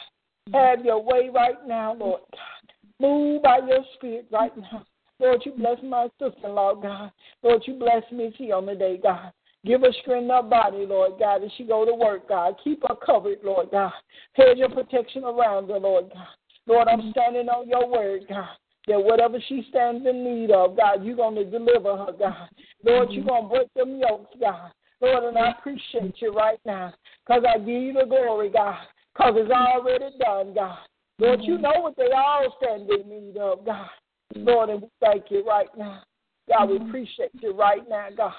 Have 0.51 0.83
your 0.83 1.01
way 1.03 1.29
right 1.33 1.67
now, 1.67 1.93
Lord 1.93 2.21
God. 2.31 2.73
Move 2.99 3.43
by 3.43 3.59
your 3.67 3.85
spirit 3.95 4.27
right 4.31 4.55
now. 4.57 4.83
Lord, 5.19 5.41
you 5.45 5.53
bless 5.53 5.77
my 5.83 6.07
sister 6.19 6.47
in 6.47 6.55
law, 6.55 6.75
God. 6.75 7.11
Lord, 7.43 7.63
you 7.65 7.75
bless 7.75 8.03
Missy 8.11 8.51
on 8.51 8.65
the 8.65 8.75
day, 8.75 8.99
God. 9.01 9.31
Give 9.65 9.81
her 9.81 9.93
strength 10.01 10.25
in 10.25 10.29
her 10.29 10.43
body, 10.43 10.85
Lord 10.85 11.13
God, 11.19 11.43
as 11.43 11.51
she 11.57 11.63
go 11.63 11.85
to 11.85 11.93
work, 11.93 12.27
God. 12.27 12.55
Keep 12.63 12.83
her 12.87 12.95
covered, 13.05 13.39
Lord 13.43 13.71
God. 13.71 13.93
Hedge 14.33 14.57
your 14.57 14.69
protection 14.69 15.23
around 15.23 15.69
her, 15.69 15.79
Lord 15.79 16.11
God. 16.13 16.27
Lord, 16.67 16.87
I'm 16.87 17.11
standing 17.11 17.47
on 17.47 17.69
your 17.69 17.89
word, 17.89 18.25
God. 18.27 18.49
That 18.87 19.01
whatever 19.01 19.37
she 19.47 19.65
stands 19.69 20.05
in 20.05 20.25
need 20.25 20.51
of, 20.51 20.75
God, 20.75 21.05
you're 21.05 21.15
going 21.15 21.35
to 21.35 21.45
deliver 21.45 21.95
her, 21.95 22.11
God. 22.19 22.49
Lord, 22.83 23.11
you're 23.11 23.23
mm-hmm. 23.23 23.29
going 23.29 23.43
to 23.43 23.49
break 23.49 23.73
them 23.75 23.99
yokes, 23.99 24.35
God. 24.41 24.71
Lord, 25.01 25.23
and 25.23 25.37
I 25.37 25.51
appreciate 25.51 26.15
you 26.21 26.33
right 26.33 26.59
now 26.65 26.93
because 27.25 27.43
I 27.47 27.59
give 27.59 27.67
you 27.67 27.93
the 27.93 28.05
glory, 28.05 28.49
God, 28.49 28.75
because 29.13 29.33
it's 29.37 29.51
already 29.51 30.09
done, 30.19 30.53
God. 30.53 30.79
Lord, 31.19 31.39
you 31.43 31.53
mm-hmm. 31.53 31.63
know 31.63 31.81
what 31.81 31.95
they 31.95 32.09
all 32.13 32.57
stand 32.61 32.89
in 32.89 33.09
need 33.09 33.37
of, 33.37 33.65
God. 33.65 33.87
Lord, 34.35 34.69
and 34.69 34.81
we 34.81 34.87
thank 34.99 35.25
you 35.29 35.45
right 35.45 35.67
now. 35.77 36.01
God, 36.49 36.69
we 36.69 36.77
mm-hmm. 36.77 36.89
appreciate 36.89 37.31
you 37.41 37.55
right 37.55 37.87
now, 37.89 38.07
God. 38.15 38.33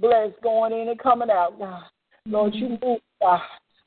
Bless 0.00 0.30
going 0.42 0.72
in 0.72 0.88
and 0.88 0.98
coming 0.98 1.30
out, 1.30 1.58
God. 1.58 1.84
Lord, 2.26 2.54
you 2.54 2.68
mm-hmm. 2.68 2.86
move, 2.86 3.00
God. 3.20 3.40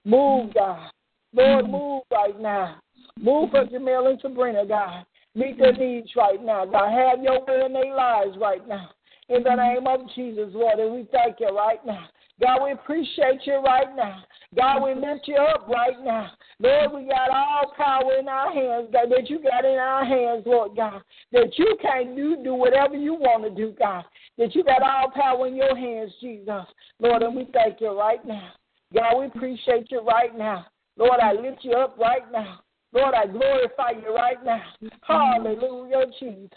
Move, 0.05 0.53
God. 0.53 0.91
Lord, 1.33 1.65
mm-hmm. 1.65 1.71
move 1.71 2.03
right 2.11 2.39
now. 2.39 2.79
Move 3.19 3.51
for 3.51 3.65
Jamil 3.65 4.09
and 4.09 4.19
Sabrina, 4.21 4.65
God. 4.65 5.05
Meet 5.35 5.59
their 5.59 5.73
needs 5.73 6.09
right 6.15 6.43
now. 6.43 6.65
God, 6.65 6.91
have 6.91 7.23
your 7.23 7.45
way 7.45 7.65
in 7.65 7.73
their 7.73 7.95
lives 7.95 8.35
right 8.39 8.67
now. 8.67 8.89
In 9.27 9.43
the 9.43 9.55
name 9.55 9.85
of 9.85 10.01
Jesus, 10.15 10.49
Lord, 10.53 10.79
and 10.79 10.93
we 10.93 11.07
thank 11.11 11.39
you 11.39 11.49
right 11.55 11.85
now. 11.85 12.07
God, 12.41 12.63
we 12.63 12.71
appreciate 12.71 13.41
you 13.45 13.55
right 13.55 13.95
now. 13.95 14.23
God, 14.55 14.83
we 14.83 14.95
lift 14.95 15.27
you 15.27 15.35
up 15.35 15.67
right 15.67 16.01
now. 16.03 16.31
Lord, 16.59 16.93
we 16.93 17.09
got 17.09 17.29
all 17.29 17.73
power 17.75 18.17
in 18.19 18.27
our 18.27 18.51
hands, 18.53 18.89
God, 18.91 19.09
that 19.11 19.29
you 19.29 19.41
got 19.41 19.65
in 19.65 19.77
our 19.77 20.05
hands, 20.05 20.43
Lord 20.45 20.75
God. 20.75 21.01
That 21.31 21.51
you 21.57 21.77
can 21.81 22.15
do, 22.15 22.41
do 22.43 22.53
whatever 22.53 22.95
you 22.95 23.13
want 23.13 23.43
to 23.43 23.49
do, 23.49 23.75
God. 23.77 24.05
That 24.37 24.55
you 24.55 24.63
got 24.63 24.81
all 24.81 25.11
power 25.11 25.47
in 25.47 25.55
your 25.55 25.75
hands, 25.75 26.11
Jesus. 26.21 26.65
Lord, 26.99 27.23
and 27.23 27.35
we 27.35 27.47
thank 27.53 27.81
you 27.81 27.97
right 27.97 28.25
now. 28.25 28.51
God, 28.93 29.19
we 29.19 29.25
appreciate 29.25 29.91
you 29.91 30.01
right 30.01 30.35
now. 30.37 30.65
Lord, 30.97 31.19
I 31.21 31.33
lift 31.33 31.59
you 31.63 31.73
up 31.73 31.97
right 31.99 32.29
now. 32.31 32.61
Lord, 32.91 33.13
I 33.13 33.27
glorify 33.27 33.91
you 34.01 34.15
right 34.15 34.43
now. 34.43 34.63
Hallelujah, 35.03 36.05
Jesus. 36.19 36.49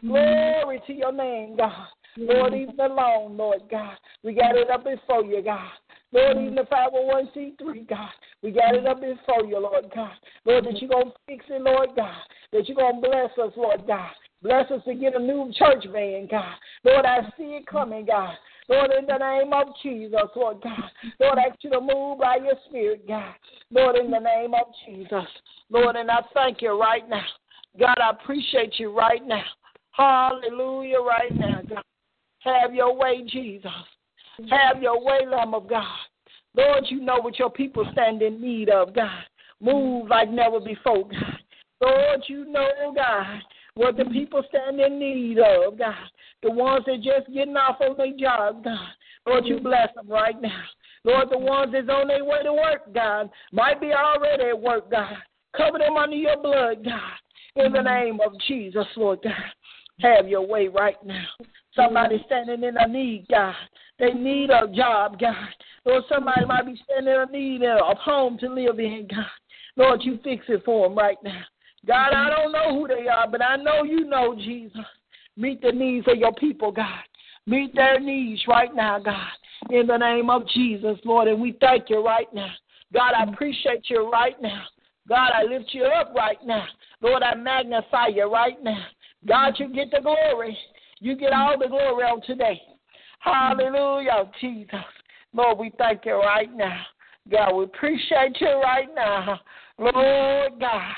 Glory 0.00 0.80
to 0.86 0.92
your 0.92 1.12
name, 1.12 1.56
God. 1.56 1.86
Lord, 2.16 2.54
even 2.54 2.78
alone, 2.78 3.36
Lord 3.36 3.62
God. 3.70 3.96
We 4.22 4.34
got 4.34 4.56
it 4.56 4.70
up 4.70 4.84
before 4.84 5.24
you, 5.24 5.42
God. 5.42 5.70
Lord, 6.12 6.36
even 6.36 6.54
the 6.54 6.62
501c3, 6.62 7.88
God. 7.88 8.10
We 8.42 8.50
got 8.50 8.74
it 8.74 8.86
up 8.86 9.00
before 9.00 9.46
you, 9.46 9.58
Lord 9.58 9.86
God. 9.94 10.12
Lord, 10.44 10.66
that 10.66 10.80
you're 10.80 10.90
going 10.90 11.06
to 11.06 11.12
fix 11.26 11.44
it, 11.48 11.62
Lord 11.62 11.90
God. 11.96 12.22
That 12.52 12.68
you're 12.68 12.76
going 12.76 13.00
to 13.00 13.08
bless 13.08 13.30
us, 13.42 13.52
Lord 13.56 13.86
God. 13.86 14.10
Bless 14.42 14.70
us 14.70 14.82
to 14.84 14.94
get 14.94 15.14
a 15.14 15.18
new 15.18 15.52
church 15.56 15.86
van, 15.90 16.28
God. 16.30 16.54
Lord, 16.84 17.06
I 17.06 17.20
see 17.38 17.44
it 17.44 17.66
coming, 17.66 18.04
God. 18.04 18.34
Lord, 18.68 18.90
in 18.98 19.06
the 19.06 19.16
name 19.16 19.52
of 19.52 19.68
Jesus, 19.82 20.20
Lord 20.36 20.60
God. 20.62 20.90
Lord, 21.20 21.38
I 21.38 21.48
ask 21.48 21.58
you 21.62 21.70
to 21.70 21.80
move 21.80 22.18
by 22.18 22.36
your 22.36 22.54
spirit, 22.68 23.06
God. 23.08 23.34
Lord, 23.70 23.96
in 23.96 24.10
the 24.10 24.18
name 24.18 24.52
of 24.54 24.66
Jesus. 24.84 25.28
Lord, 25.70 25.96
and 25.96 26.10
I 26.10 26.20
thank 26.34 26.60
you 26.60 26.78
right 26.78 27.08
now. 27.08 27.24
God, 27.78 27.96
I 28.02 28.10
appreciate 28.10 28.78
you 28.78 28.94
right 28.94 29.24
now. 29.26 29.44
Hallelujah, 29.92 30.98
right 30.98 31.34
now, 31.34 31.62
God. 31.68 31.84
Have 32.44 32.74
your 32.74 32.96
way, 32.96 33.22
Jesus. 33.26 33.70
Have 34.50 34.82
your 34.82 35.04
way, 35.04 35.20
Lamb 35.30 35.54
of 35.54 35.68
God. 35.68 35.84
Lord, 36.56 36.84
you 36.88 37.00
know 37.00 37.18
what 37.20 37.38
your 37.38 37.50
people 37.50 37.86
stand 37.92 38.22
in 38.22 38.40
need 38.40 38.68
of, 38.68 38.94
God. 38.94 39.24
Move 39.60 40.08
like 40.08 40.30
never 40.30 40.60
before, 40.60 41.08
God. 41.08 41.38
Lord, 41.80 42.22
you 42.28 42.44
know, 42.46 42.92
God, 42.94 43.40
what 43.74 43.96
the 43.96 44.04
people 44.06 44.42
stand 44.48 44.80
in 44.80 44.98
need 44.98 45.38
of, 45.38 45.78
God. 45.78 45.94
The 46.42 46.50
ones 46.50 46.84
that 46.86 46.96
just 46.96 47.32
getting 47.32 47.56
off 47.56 47.80
on 47.80 47.96
their 47.96 48.16
job, 48.18 48.64
God. 48.64 48.88
Lord, 49.26 49.46
you 49.46 49.60
bless 49.60 49.88
them 49.94 50.08
right 50.08 50.40
now. 50.40 50.62
Lord, 51.04 51.28
the 51.30 51.38
ones 51.38 51.72
that's 51.72 51.88
on 51.88 52.08
their 52.08 52.24
way 52.24 52.42
to 52.42 52.52
work, 52.52 52.92
God, 52.92 53.30
might 53.52 53.80
be 53.80 53.92
already 53.92 54.50
at 54.50 54.60
work, 54.60 54.90
God. 54.90 55.16
Cover 55.56 55.78
them 55.78 55.96
under 55.96 56.16
your 56.16 56.40
blood, 56.40 56.84
God. 56.84 57.64
In 57.64 57.72
the 57.72 57.78
mm-hmm. 57.78 58.04
name 58.04 58.18
of 58.24 58.32
Jesus, 58.48 58.86
Lord 58.96 59.20
God. 59.22 59.32
Have 60.00 60.28
your 60.28 60.46
way 60.46 60.68
right 60.68 60.96
now. 61.04 61.26
Somebody 61.74 62.22
standing 62.26 62.62
in 62.62 62.76
a 62.76 62.86
need, 62.86 63.26
God. 63.30 63.54
They 63.98 64.12
need 64.12 64.50
a 64.50 64.68
job, 64.68 65.18
God. 65.18 65.34
Lord, 65.86 66.04
somebody 66.08 66.44
might 66.46 66.66
be 66.66 66.80
standing 66.84 67.14
in 67.14 67.20
a 67.20 67.32
need 67.32 67.62
of 67.64 67.96
home 67.98 68.38
to 68.38 68.48
live 68.48 68.78
in, 68.78 69.08
God. 69.10 69.26
Lord, 69.76 70.00
you 70.02 70.18
fix 70.22 70.44
it 70.48 70.62
for 70.64 70.88
them 70.88 70.96
right 70.96 71.16
now. 71.24 71.42
God, 71.86 72.12
I 72.12 72.28
don't 72.28 72.52
know 72.52 72.78
who 72.78 72.88
they 72.88 73.08
are, 73.08 73.28
but 73.28 73.42
I 73.42 73.56
know 73.56 73.82
you 73.82 74.04
know, 74.04 74.34
Jesus. 74.34 74.84
Meet 75.36 75.62
the 75.62 75.72
needs 75.72 76.06
of 76.08 76.18
your 76.18 76.32
people, 76.34 76.70
God. 76.70 77.02
Meet 77.46 77.74
their 77.74 77.98
needs 77.98 78.42
right 78.46 78.72
now, 78.74 78.98
God. 79.00 79.32
In 79.70 79.86
the 79.86 79.96
name 79.96 80.30
of 80.30 80.46
Jesus, 80.48 80.98
Lord. 81.04 81.28
And 81.28 81.40
we 81.40 81.56
thank 81.60 81.88
you 81.88 82.04
right 82.04 82.32
now. 82.34 82.52
God, 82.92 83.14
I 83.18 83.24
appreciate 83.24 83.88
you 83.88 84.10
right 84.10 84.40
now. 84.40 84.64
God, 85.08 85.30
I 85.34 85.42
lift 85.44 85.70
you 85.72 85.84
up 85.84 86.12
right 86.14 86.38
now. 86.44 86.66
Lord, 87.00 87.22
I 87.22 87.34
magnify 87.34 88.08
you 88.08 88.30
right 88.30 88.62
now. 88.62 88.84
God, 89.26 89.54
you 89.58 89.68
get 89.68 89.90
the 89.90 90.00
glory. 90.00 90.56
You 91.02 91.16
get 91.16 91.32
all 91.32 91.58
the 91.58 91.66
glory 91.66 92.04
on 92.04 92.22
today. 92.22 92.62
Hallelujah, 93.18 94.30
Jesus. 94.40 94.76
Lord, 95.34 95.58
we 95.58 95.72
thank 95.76 96.06
you 96.06 96.14
right 96.14 96.54
now. 96.54 96.80
God, 97.28 97.56
we 97.56 97.64
appreciate 97.64 98.40
you 98.40 98.60
right 98.62 98.86
now. 98.94 99.40
Lord 99.78 100.60
God. 100.60 100.92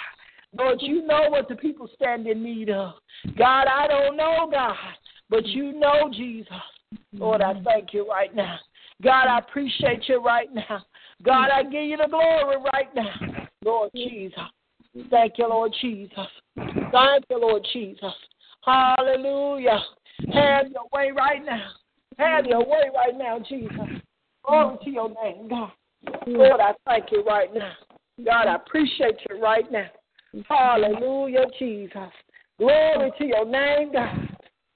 Lord, 0.58 0.78
you 0.82 1.06
know 1.06 1.30
what 1.30 1.48
the 1.48 1.56
people 1.56 1.88
stand 1.94 2.26
in 2.26 2.44
need 2.44 2.68
of. 2.68 2.92
God, 3.38 3.64
I 3.66 3.86
don't 3.88 4.18
know, 4.18 4.46
God, 4.52 4.76
but 5.30 5.46
you 5.46 5.72
know, 5.72 6.10
Jesus. 6.12 6.52
Lord, 7.14 7.40
I 7.40 7.54
thank 7.64 7.94
you 7.94 8.06
right 8.06 8.34
now. 8.34 8.58
God, 9.02 9.26
I 9.26 9.38
appreciate 9.38 10.06
you 10.06 10.22
right 10.22 10.52
now. 10.52 10.84
God, 11.22 11.48
I 11.48 11.62
give 11.62 11.84
you 11.84 11.96
the 11.96 12.08
glory 12.10 12.56
right 12.74 12.94
now. 12.94 13.48
Lord 13.64 13.90
Jesus. 13.94 14.38
Thank 15.08 15.38
you, 15.38 15.48
Lord 15.48 15.74
Jesus. 15.80 16.28
Thank 16.56 17.24
you, 17.30 17.40
Lord 17.40 17.66
Jesus. 17.72 18.12
Hallelujah. 18.64 19.78
Have 20.32 20.66
your 20.70 20.86
way 20.92 21.10
right 21.14 21.44
now. 21.44 21.70
Have 22.18 22.46
your 22.46 22.60
way 22.60 22.90
right 22.94 23.16
now, 23.16 23.38
Jesus. 23.46 23.70
Glory 24.46 24.78
to 24.84 24.90
your 24.90 25.08
name, 25.22 25.48
God. 25.48 25.72
Lord, 26.26 26.60
I 26.60 26.72
thank 26.86 27.06
you 27.10 27.22
right 27.24 27.52
now. 27.52 27.72
God, 28.24 28.46
I 28.46 28.56
appreciate 28.56 29.16
you 29.28 29.40
right 29.40 29.70
now. 29.72 29.86
Hallelujah, 30.48 31.46
Jesus. 31.58 32.12
Glory 32.58 33.12
to 33.18 33.24
your 33.24 33.44
name, 33.44 33.92
God. 33.92 34.28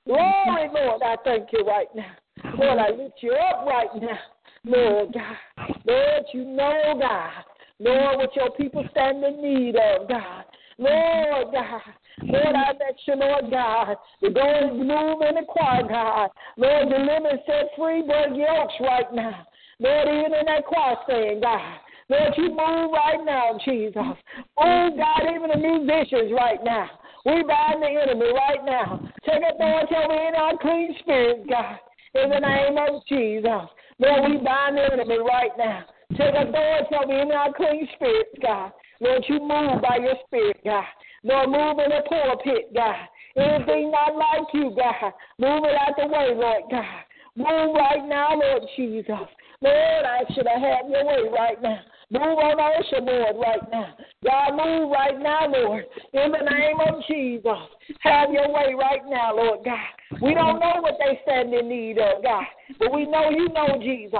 Glory, 0.07 0.68
Lord, 0.72 1.03
I 1.05 1.16
thank 1.24 1.48
you 1.53 1.64
right 1.64 1.88
now. 1.94 2.12
Lord, 2.59 2.79
I 2.79 2.90
lift 2.90 3.22
you 3.22 3.33
up 3.33 3.66
right 3.66 3.88
now. 4.01 4.18
Lord 4.64 5.14
God. 5.14 5.68
Lord, 5.87 6.24
you 6.33 6.44
know, 6.44 6.98
God. 7.01 7.44
Lord, 7.79 8.16
what 8.16 8.35
your 8.35 8.51
people 8.53 8.85
stand 8.90 9.22
in 9.22 9.42
need 9.42 9.77
of, 9.77 10.09
God. 10.09 10.44
Lord 10.79 11.53
God. 11.53 11.81
Lord, 12.22 12.57
I 12.57 12.72
let 12.72 12.96
you, 13.07 13.14
Lord 13.14 13.50
God, 13.50 13.96
to 14.22 14.31
go 14.31 14.74
move 14.74 15.22
in 15.22 15.35
the 15.37 15.46
choir, 15.46 15.87
God. 15.88 16.31
Lord, 16.57 16.88
deliver 16.88 17.28
and 17.28 17.40
set 17.46 17.70
free, 17.76 18.02
break 18.02 18.37
yokes 18.37 18.74
right 18.81 19.12
now. 19.12 19.46
Lord, 19.78 20.09
even 20.09 20.35
in 20.35 20.46
that 20.46 20.66
choir 20.66 20.96
saying, 21.09 21.40
God. 21.40 21.78
Lord, 22.09 22.33
you 22.37 22.48
move 22.48 22.90
right 22.92 23.20
now, 23.24 23.59
Jesus. 23.64 23.94
Move, 23.94 24.96
God, 24.96 25.22
even 25.31 25.50
the 25.50 25.59
musicians 25.59 26.33
right 26.33 26.59
now. 26.64 26.88
We 27.26 27.42
bind 27.42 27.83
the 27.83 27.88
enemy 27.88 28.33
right 28.33 28.64
now. 28.64 29.00
Take 29.24 29.42
authority 29.44 29.94
over 29.94 30.28
in 30.28 30.35
our 30.35 30.57
clean 30.59 30.96
spirit, 31.00 31.48
God. 31.48 31.78
In 32.14 32.31
the 32.31 32.40
name 32.40 32.78
of 32.78 33.02
Jesus. 33.07 33.68
Lord, 33.98 34.31
we 34.31 34.37
bind 34.38 34.78
the 34.78 34.92
enemy 34.92 35.18
right 35.18 35.50
now. 35.59 35.85
Take 36.16 36.35
authority 36.35 36.94
over 36.97 37.21
in 37.21 37.33
our 37.33 37.53
clean 37.53 37.87
spirit, 37.94 38.29
God. 38.40 38.73
Lord, 39.01 39.25
you 39.29 39.40
move 39.40 39.83
by 39.83 39.99
your 40.01 40.14
spirit, 40.27 40.59
God. 40.64 40.85
Lord, 41.23 41.51
move 41.51 41.85
in 41.85 41.90
the 41.90 42.03
pulpit, 42.09 42.73
God. 42.75 42.97
Anything 43.37 43.90
not 43.90 44.16
like 44.16 44.49
you, 44.55 44.75
God, 44.75 45.12
move 45.38 45.64
it 45.64 45.77
out 45.77 45.94
the 45.97 46.07
way, 46.07 46.35
Lord 46.35 46.62
God. 46.71 47.05
Move 47.37 47.77
right 47.77 48.09
now, 48.09 48.31
Lord 48.35 48.62
Jesus. 48.75 49.29
Lord, 49.61 50.05
I 50.05 50.25
should 50.35 50.47
have 50.47 50.61
had 50.61 50.90
your 50.90 51.05
way 51.05 51.31
right 51.33 51.61
now. 51.62 51.81
Move 52.11 52.23
on 52.23 52.59
Usher 52.59 53.01
board 53.01 53.37
right 53.38 53.71
now. 53.71 53.94
God, 54.25 54.57
move 54.57 54.90
right 54.90 55.21
now, 55.21 55.47
Lord. 55.47 55.85
In 56.14 56.33
the 56.33 56.51
name 56.51 56.81
of 56.81 57.05
Jesus. 57.07 57.68
Have 58.01 58.33
your 58.33 58.49
way 58.51 58.75
right 58.75 59.03
now, 59.07 59.37
Lord 59.37 59.64
God. 59.64 60.21
We 60.23 60.35
don't 60.35 60.59
know 60.59 60.81
what 60.81 60.94
they 60.99 61.21
stand 61.23 61.53
in 61.53 61.68
need 61.68 61.99
of, 61.99 62.23
God, 62.23 62.44
but 62.79 62.92
we 62.92 63.05
know 63.05 63.31
you 63.31 63.49
know 63.51 63.79
Jesus. 63.79 64.18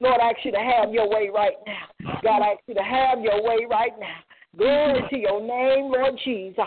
Lord, 0.00 0.20
I 0.20 0.30
ask 0.30 0.38
you 0.44 0.52
to 0.52 0.58
have 0.58 0.92
your 0.92 1.08
way 1.08 1.30
right 1.34 1.56
now. 1.66 2.12
God, 2.22 2.42
I 2.42 2.52
ask 2.52 2.60
you 2.66 2.74
to 2.74 2.82
have 2.82 3.20
your 3.20 3.42
way 3.42 3.66
right 3.68 3.92
now. 3.98 4.18
Glory 4.56 5.02
to 5.10 5.16
your 5.16 5.40
name, 5.40 5.92
Lord 5.92 6.18
Jesus. 6.24 6.64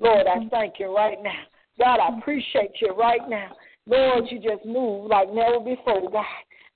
Lord, 0.00 0.26
I 0.26 0.46
thank 0.50 0.74
you 0.78 0.94
right 0.94 1.18
now. 1.22 1.42
God, 1.78 1.98
I 1.98 2.16
appreciate 2.18 2.72
you 2.80 2.94
right 2.94 3.28
now. 3.28 3.56
Lord, 3.86 4.24
you 4.30 4.38
just 4.38 4.64
move 4.64 5.10
like 5.10 5.32
never 5.32 5.60
before, 5.60 6.10
God. 6.10 6.24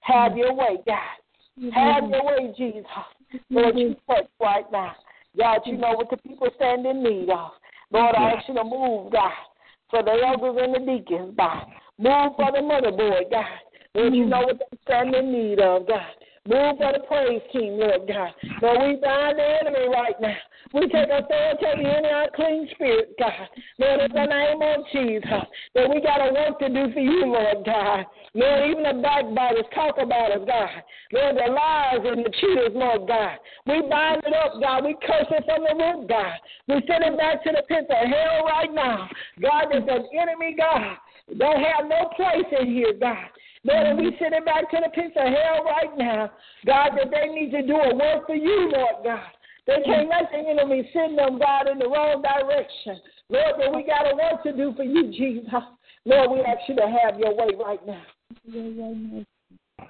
Have 0.01 0.37
your 0.37 0.55
way, 0.55 0.79
God. 0.87 1.73
Have 1.73 2.11
your 2.11 2.25
way, 2.25 2.55
Jesus. 2.57 2.85
Lord, 3.51 3.79
you 3.79 3.97
touch 4.07 4.27
right 4.41 4.65
now. 4.73 4.93
God, 5.37 5.61
you 5.67 5.77
know 5.77 5.93
what 5.93 6.11
the 6.11 6.17
people 6.17 6.49
stand 6.57 6.87
in 6.87 7.03
need 7.03 7.31
of. 7.31 7.51
Lord, 7.91 8.15
I 8.17 8.33
ask 8.33 8.49
you 8.49 8.55
to 8.55 8.65
move, 8.65 9.13
God, 9.13 9.33
for 9.91 10.03
the 10.03 10.11
elders 10.11 10.61
and 10.63 10.75
the 10.75 10.93
deacons, 10.93 11.35
God. 11.37 11.67
Move 11.99 12.33
for 12.37 12.53
the 12.53 12.63
mother 12.63 12.91
boy, 12.91 13.23
God. 13.31 13.47
Lord, 13.99 14.15
you 14.15 14.25
mm. 14.25 14.29
know 14.29 14.43
what 14.43 14.59
they 14.59 14.79
stand 14.85 15.15
in 15.15 15.33
need 15.33 15.59
of, 15.59 15.89
God. 15.89 16.15
Move 16.47 16.79
for 16.79 16.93
the 16.95 17.05
praise 17.05 17.43
team, 17.53 17.77
Lord 17.77 18.07
God. 18.07 18.31
Lord, 18.63 18.79
we 18.81 18.97
bind 19.03 19.37
the 19.37 19.49
enemy 19.61 19.91
right 19.93 20.15
now. 20.21 20.39
We 20.73 20.87
take 20.89 21.11
authority 21.11 21.83
in 21.83 22.07
our 22.07 22.31
clean 22.35 22.69
spirit, 22.73 23.13
God. 23.19 23.49
Lord, 23.79 24.01
in 24.01 24.13
the 24.15 24.25
name 24.25 24.63
of 24.63 24.87
Jesus, 24.93 25.45
that 25.75 25.91
we 25.91 26.01
got 26.01 26.25
a 26.25 26.33
work 26.33 26.59
to 26.61 26.69
do 26.69 26.95
for 26.95 27.01
you, 27.01 27.27
Lord 27.27 27.67
God. 27.67 28.07
Lord, 28.33 28.71
even 28.71 28.83
the 28.85 29.03
backbiters 29.03 29.69
talk 29.75 29.97
about 30.01 30.33
us, 30.33 30.47
God. 30.47 30.71
Lord, 31.13 31.37
the 31.37 31.53
lies 31.53 32.07
and 32.07 32.25
the 32.25 32.31
cheaters, 32.41 32.73
Lord 32.73 33.09
God. 33.09 33.37
We 33.67 33.83
bind 33.91 34.23
it 34.25 34.33
up, 34.33 34.63
God. 34.63 34.85
We 34.87 34.97
curse 35.05 35.29
it 35.29 35.45
from 35.45 35.67
the 35.67 35.75
root, 35.75 36.09
God. 36.09 36.39
We 36.69 36.81
send 36.87 37.03
it 37.03 37.19
back 37.19 37.43
to 37.45 37.51
the 37.51 37.63
pit 37.67 37.91
of 37.91 38.09
hell 38.09 38.47
right 38.47 38.73
now. 38.73 39.11
God, 39.43 39.69
that 39.75 39.85
the 39.85 40.01
enemy, 40.17 40.57
God, 40.57 40.97
don't 41.37 41.61
have 41.61 41.91
no 41.91 42.09
place 42.17 42.47
in 42.59 42.73
here, 42.73 42.95
God. 42.99 43.29
Lord, 43.69 43.87
and 43.87 43.99
we 43.99 44.17
send 44.19 44.33
it 44.33 44.45
back 44.47 44.71
to 44.71 44.79
the 44.83 44.91
pits 44.91 45.15
of 45.17 45.29
hell 45.29 45.65
right 45.65 45.93
now. 45.99 46.31
God, 46.65 46.91
that 46.97 47.11
they 47.11 47.29
need 47.29 47.51
to 47.51 47.67
do 47.67 47.77
a 47.77 47.95
work 47.95 48.27
for 48.27 48.35
you, 48.35 48.73
Lord 48.73 49.05
God. 49.05 49.29
They 49.67 49.83
can't 49.85 50.09
let 50.09 50.31
the 50.33 50.39
enemy 50.39 50.89
send 50.95 51.19
them, 51.19 51.39
God, 51.39 51.69
in 51.69 51.79
the 51.79 51.89
wrong 51.89 52.23
direction. 52.23 52.99
Lord, 53.29 53.61
that 53.61 53.75
we 53.75 53.83
got 53.85 54.11
a 54.11 54.17
work 54.17 54.43
to 54.45 54.57
do 54.57 54.73
for 54.75 54.85
you, 54.85 55.13
Jesus. 55.13 55.53
Lord, 56.07 56.31
we 56.31 56.41
ask 56.41 56.61
you 56.69 56.77
to 56.77 56.89
have 56.89 57.21
your 57.21 57.37
way 57.37 57.53
right 57.63 57.87
now. 57.87 58.03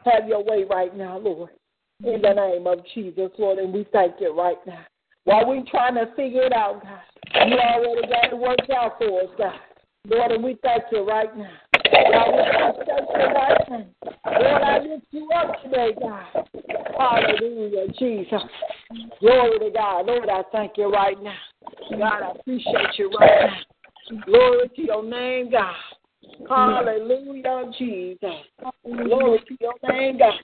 Have 0.05 0.27
your 0.27 0.43
way 0.43 0.65
right 0.69 0.97
now, 0.97 1.19
Lord. 1.19 1.51
In 2.03 2.21
the 2.23 2.33
name 2.33 2.67
of 2.67 2.81
Jesus, 2.95 3.31
Lord, 3.39 3.59
and 3.59 3.73
we 3.73 3.87
thank 3.93 4.15
you 4.21 4.37
right 4.37 4.59
now. 4.67 4.85
While 5.25 5.49
we 5.49 5.63
trying 5.71 5.95
to 5.95 6.07
figure 6.17 6.43
it 6.43 6.53
out, 6.53 6.83
God, 6.83 7.49
you 7.49 7.57
already 7.57 8.09
got 8.09 8.33
it 8.33 8.39
worked 8.39 8.71
out 8.71 8.99
for 8.99 9.21
us, 9.21 9.29
God. 9.39 9.61
Lord, 10.09 10.33
and 10.33 10.43
we 10.43 10.57
thank 10.63 10.85
you 10.91 11.07
right 11.07 11.37
now. 11.37 11.51
Now. 11.93 13.87
Lord, 14.41 14.63
I 14.63 14.79
lift 14.79 15.07
you 15.11 15.31
up 15.31 15.63
today, 15.63 15.95
God. 16.01 16.47
Hallelujah, 16.99 17.89
Jesus. 17.99 18.43
Glory 19.21 19.59
to 19.59 19.71
God. 19.71 20.07
Lord, 20.07 20.29
I 20.29 20.43
thank 20.53 20.73
you 20.77 20.91
right 20.91 21.21
now. 21.23 21.37
God, 21.91 22.23
I 22.23 22.33
appreciate 22.39 22.99
you 22.99 23.11
right 23.19 23.51
now. 23.51 24.21
Glory 24.25 24.69
to 24.75 24.83
your 24.83 25.05
name, 25.05 25.51
God. 25.51 25.75
Hallelujah, 26.49 27.71
Jesus. 27.79 28.31
Glory 28.85 29.39
to 29.49 29.57
your 29.61 29.75
name, 29.91 30.19
God. 30.19 30.35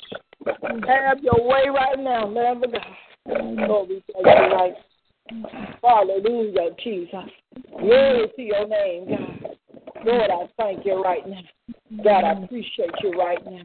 Have 0.87 1.18
your 1.22 1.46
way 1.46 1.68
right 1.68 1.98
now, 1.98 2.28
never 2.28 2.66
God. 2.66 2.83
Lord, 3.26 3.88
we 3.88 4.02
thank 4.12 4.26
you 4.26 4.57
right 4.57 4.74
Hallelujah, 5.83 6.70
Jesus. 6.83 7.30
Glory 7.78 8.28
to 8.37 8.42
your 8.42 8.68
name, 8.68 9.09
God. 9.09 9.57
Lord, 10.05 10.31
I 10.31 10.49
thank 10.59 10.85
you 10.85 11.03
right 11.03 11.27
now. 11.27 11.40
God, 12.03 12.25
I 12.25 12.45
appreciate 12.45 12.90
you 13.03 13.12
right 13.12 13.38
now. 13.45 13.62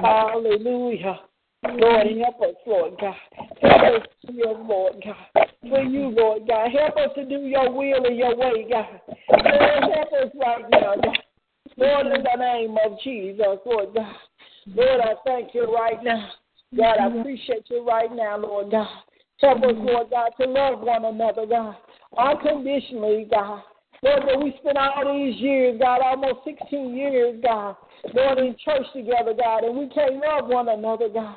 Hallelujah. 0.00 1.20
Lord, 1.62 2.06
help 2.22 2.40
us, 2.40 2.54
Lord 2.66 2.94
God. 3.00 3.14
Help 3.60 4.02
us 4.02 4.08
Lord 4.28 4.94
God. 5.04 5.46
For 5.68 5.82
you, 5.82 6.08
Lord 6.08 6.46
God. 6.48 6.70
Help 6.72 6.96
us 6.96 7.14
to 7.16 7.24
do 7.24 7.46
your 7.46 7.70
will 7.70 8.04
and 8.04 8.16
your 8.16 8.36
way, 8.36 8.66
God. 8.70 9.00
Lord, 9.28 9.92
help 9.94 10.12
us 10.12 10.32
right 10.40 10.64
now, 10.70 10.94
God. 10.96 11.18
Lord, 11.76 12.06
in 12.06 12.22
the 12.22 12.36
name 12.38 12.76
of 12.84 12.98
Jesus, 13.02 13.58
Lord 13.64 13.94
God. 13.94 14.14
Lord, 14.74 15.00
I 15.00 15.14
thank 15.24 15.54
you 15.54 15.74
right 15.74 16.02
now. 16.02 16.30
God, 16.76 16.98
I 16.98 17.20
appreciate 17.20 17.64
you 17.68 17.86
right 17.86 18.10
now, 18.14 18.38
Lord 18.38 18.70
God. 18.70 18.88
Help 19.40 19.58
us, 19.58 19.74
Lord 19.74 20.10
God, 20.10 20.30
to 20.40 20.48
love 20.48 20.80
one 20.80 21.04
another, 21.04 21.46
God, 21.46 21.76
unconditionally, 22.16 23.26
God. 23.30 23.62
Lord, 24.02 24.22
that 24.26 24.40
we 24.42 24.54
spent 24.60 24.78
all 24.78 25.12
these 25.12 25.36
years, 25.40 25.78
God, 25.80 26.00
almost 26.00 26.44
16 26.44 26.96
years, 26.96 27.40
God, 27.42 27.76
Lord, 28.14 28.38
in 28.38 28.56
church 28.64 28.86
together, 28.94 29.34
God, 29.36 29.64
and 29.64 29.76
we 29.76 29.88
can't 29.88 30.16
love 30.16 30.48
one 30.48 30.68
another, 30.68 31.08
God. 31.08 31.36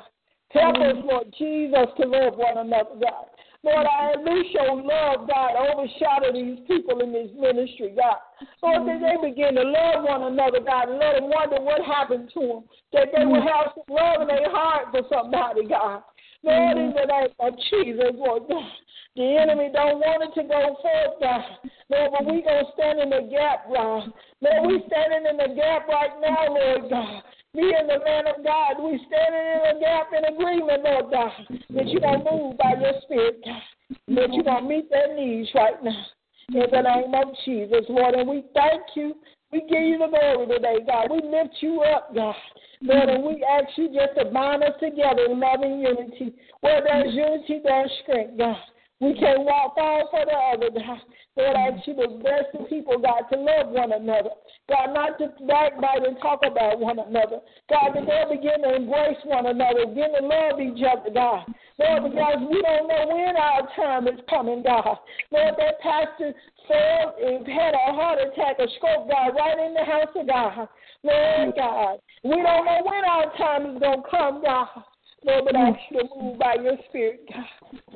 Help 0.50 0.76
mm-hmm. 0.76 0.98
us, 0.98 1.04
Lord 1.04 1.34
Jesus, 1.36 1.88
to 2.00 2.06
love 2.06 2.36
one 2.36 2.58
another, 2.58 2.96
God. 3.02 3.26
Lord, 3.64 3.86
I 3.86 4.12
at 4.12 4.24
least 4.24 4.52
your 4.52 4.76
love, 4.76 5.28
God, 5.28 5.56
overshadow 5.56 6.32
these 6.32 6.60
people 6.68 7.00
in 7.00 7.12
this 7.12 7.28
ministry, 7.36 7.92
God. 7.96 8.20
Lord, 8.62 8.88
that 8.88 9.00
they 9.00 9.16
mm-hmm. 9.16 9.28
begin 9.28 9.54
to 9.56 9.64
love 9.64 10.04
one 10.04 10.32
another, 10.32 10.60
God, 10.60 10.88
and 10.88 10.98
let 10.98 11.20
them 11.20 11.28
wonder 11.28 11.60
what 11.60 11.84
happened 11.84 12.30
to 12.34 12.40
them. 12.40 12.62
That 12.92 13.08
they 13.16 13.24
will 13.24 13.42
have 13.42 13.72
some 13.76 13.88
love 13.88 14.22
in 14.22 14.28
their 14.28 14.50
heart 14.52 14.88
for 14.92 15.02
somebody, 15.12 15.66
God. 15.66 16.00
Lord, 16.44 16.76
in 16.76 16.92
mm-hmm. 16.92 16.96
the 16.96 17.06
name 17.08 17.34
of 17.40 17.52
Jesus, 17.72 18.12
Lord 18.14 18.42
God. 18.48 18.72
The 19.16 19.38
enemy 19.38 19.70
don't 19.72 20.02
want 20.02 20.26
it 20.26 20.34
to 20.34 20.42
go 20.42 20.74
forth, 20.82 21.22
God. 21.22 21.70
Lord, 21.88 22.10
but 22.18 22.26
we 22.26 22.42
going 22.42 22.66
to 22.66 22.70
stand 22.74 22.98
in 22.98 23.10
the 23.14 23.30
gap, 23.30 23.70
God. 23.70 24.10
Lord, 24.42 24.66
we 24.66 24.82
standing 24.90 25.30
in 25.30 25.36
the 25.38 25.54
gap 25.54 25.86
right 25.86 26.10
now, 26.18 26.50
Lord 26.50 26.90
God. 26.90 27.22
Me 27.54 27.70
and 27.78 27.86
the 27.86 28.02
man 28.02 28.26
of 28.26 28.42
God, 28.42 28.82
we 28.82 28.98
standing 29.06 29.46
in 29.54 29.60
the 29.70 29.76
gap 29.78 30.10
in 30.10 30.34
agreement, 30.34 30.82
Lord 30.82 31.14
God, 31.14 31.30
that 31.70 31.86
you're 31.86 32.02
going 32.02 32.24
to 32.24 32.30
move 32.30 32.58
by 32.58 32.74
your 32.74 32.98
spirit, 33.06 33.38
God. 33.44 33.62
That 34.18 34.34
you're 34.34 34.42
going 34.42 34.66
to 34.66 34.68
meet 34.68 34.90
their 34.90 35.14
needs 35.14 35.48
right 35.54 35.78
now. 35.78 36.06
In 36.50 36.66
the 36.66 36.82
name 36.82 37.14
of 37.14 37.30
Jesus, 37.44 37.86
Lord, 37.88 38.14
and 38.14 38.28
we 38.28 38.42
thank 38.52 38.82
you. 38.96 39.14
We 39.52 39.60
give 39.60 39.86
you 39.86 39.98
the 39.98 40.10
glory 40.10 40.50
today, 40.50 40.82
God. 40.84 41.14
We 41.14 41.22
lift 41.22 41.54
you 41.60 41.82
up, 41.82 42.12
God. 42.12 42.34
Lord, 42.82 43.08
and 43.08 43.22
we 43.22 43.46
ask 43.46 43.78
you 43.78 43.94
just 43.94 44.18
to 44.18 44.34
bind 44.34 44.64
us 44.64 44.74
together 44.80 45.30
in 45.30 45.38
loving 45.38 45.78
unity. 45.78 46.34
Where 46.60 46.82
there's 46.82 47.14
unity, 47.14 47.60
there's 47.62 47.92
strength, 48.02 48.36
God. 48.36 48.56
We 49.00 49.12
can't 49.14 49.42
walk 49.42 49.74
all 49.76 50.08
for 50.10 50.24
the 50.24 50.32
other, 50.32 50.70
God. 50.70 51.00
Lord, 51.36 51.56
I 51.56 51.74
ask 51.74 51.86
you 51.86 51.94
to 51.94 52.08
bless 52.22 52.46
the 52.52 52.64
people, 52.70 52.96
God, 52.98 53.26
to 53.32 53.38
love 53.38 53.68
one 53.74 53.92
another. 53.92 54.30
God, 54.68 54.94
not 54.94 55.18
to 55.18 55.28
backbite 55.46 56.06
and 56.06 56.16
talk 56.22 56.40
about 56.46 56.78
one 56.78 56.98
another. 57.00 57.40
God, 57.68 57.90
that 57.94 58.06
they'll 58.06 58.30
begin 58.30 58.62
to 58.62 58.76
embrace 58.76 59.18
one 59.24 59.46
another, 59.46 59.86
begin 59.86 60.14
to 60.14 60.24
love 60.24 60.60
each 60.60 60.80
other, 60.86 61.10
God. 61.12 61.42
Lord, 61.78 62.12
because 62.12 62.38
we 62.48 62.62
don't 62.62 62.86
know 62.86 63.04
when 63.10 63.34
our 63.36 63.66
time 63.74 64.06
is 64.06 64.20
coming, 64.30 64.62
God. 64.62 64.96
Lord, 65.32 65.54
that 65.58 65.80
pastor 65.82 66.32
fell 66.68 67.16
and 67.18 67.46
had 67.48 67.74
a 67.74 67.92
heart 67.98 68.20
attack, 68.22 68.62
a 68.62 68.68
stroke, 68.78 69.10
God, 69.10 69.34
right 69.34 69.58
in 69.58 69.74
the 69.74 69.84
house 69.84 70.14
of 70.14 70.26
God. 70.28 70.68
Lord 71.02 71.54
God, 71.56 71.98
we 72.22 72.30
don't 72.30 72.64
know 72.64 72.80
when 72.84 73.04
our 73.04 73.36
time 73.36 73.74
is 73.74 73.80
going 73.80 74.02
to 74.02 74.08
come, 74.08 74.42
God. 74.42 74.68
Lord, 75.24 75.44
but 75.46 75.56
I 75.56 75.68
ask 75.70 75.78
you 75.90 76.00
to 76.00 76.08
move 76.20 76.38
by 76.38 76.54
your 76.62 76.76
spirit, 76.88 77.28
God. 77.32 77.44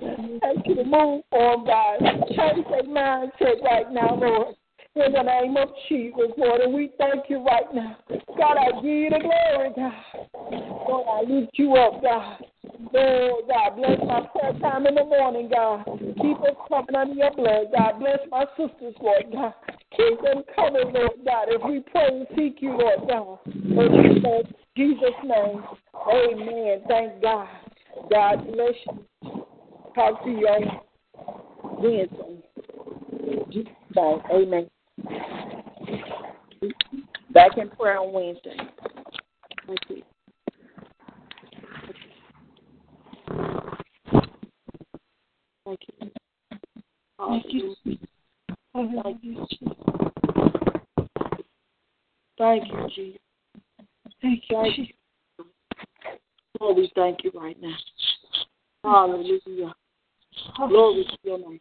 I 0.03 0.49
ask 0.49 0.67
you 0.67 0.77
to 0.77 0.85
move 0.85 1.23
on, 1.33 1.67
God. 1.67 1.99
Change 2.29 2.67
that 2.71 2.87
mindset 2.89 3.63
right 3.63 3.91
now, 3.93 4.15
Lord. 4.15 4.55
In 4.95 5.13
the 5.13 5.23
name 5.23 5.57
of 5.57 5.69
Jesus, 5.89 6.33
Lord, 6.37 6.61
and 6.63 6.75
we 6.75 6.91
thank 6.99 7.29
you 7.29 7.45
right 7.45 7.73
now. 7.73 7.99
God, 8.09 8.57
I 8.57 8.73
give 8.81 8.85
you 8.85 9.11
the 9.11 9.21
glory, 9.21 9.71
God. 9.77 10.29
Lord, 10.89 11.07
I 11.09 11.31
lift 11.31 11.53
you 11.55 11.75
up, 11.75 12.03
God. 12.03 12.45
Lord, 12.93 13.45
God, 13.49 13.77
bless 13.77 13.99
my 14.07 14.27
prayer 14.33 14.59
time 14.61 14.87
in 14.87 14.95
the 14.95 15.05
morning, 15.05 15.51
God. 15.55 15.85
Keep 16.21 16.41
us 16.41 16.57
coming 16.69 16.97
under 16.97 17.15
your 17.15 17.33
blood, 17.35 17.67
God. 17.77 18.01
Bless 18.01 18.19
my 18.31 18.45
sisters, 18.57 18.95
Lord, 19.01 19.25
God. 19.33 19.55
Keep 19.97 20.23
them 20.23 20.43
covered, 20.57 20.93
Lord, 20.93 21.21
God, 21.25 21.47
if 21.49 21.63
we 21.65 21.81
pray 21.93 22.09
and 22.09 22.27
seek 22.35 22.61
you, 22.61 22.77
Lord, 22.77 23.09
God. 23.09 23.39
In 23.47 24.43
Jesus' 24.79 25.11
name, 25.25 25.65
amen. 26.09 26.83
Thank 26.87 27.21
God. 27.21 27.49
God 28.09 28.47
bless 28.47 28.75
you. 28.87 29.45
Talk 29.93 30.23
to 30.23 30.31
you 30.31 30.47
on 30.47 30.81
Wednesday. 31.83 32.45
Bye. 33.93 34.19
Amen. 34.33 34.71
Back 37.33 37.59
in 37.59 37.71
prayer 37.71 37.99
on 37.99 38.13
Wednesday. 38.13 38.57
Thank 39.67 39.81
you. 39.89 40.03
Thank 45.65 45.81
you. 45.89 46.11
Thank 47.19 47.45
you. 47.49 47.75
Thank 48.75 49.19
you. 49.25 49.47
Thank 52.39 52.69
you, 52.69 52.89
Jesus. 52.95 53.28
Thank 54.21 54.43
you, 54.51 54.73
Jesus. 54.75 54.95
Lord, 56.61 56.77
we 56.77 56.91
thank 56.95 57.25
you 57.25 57.31
right 57.35 57.57
now. 57.61 57.77
Hallelujah. 58.85 59.75
Oh. 60.59 60.69
Glory 60.69 61.05
to 61.05 61.17
your 61.23 61.39
name. 61.39 61.61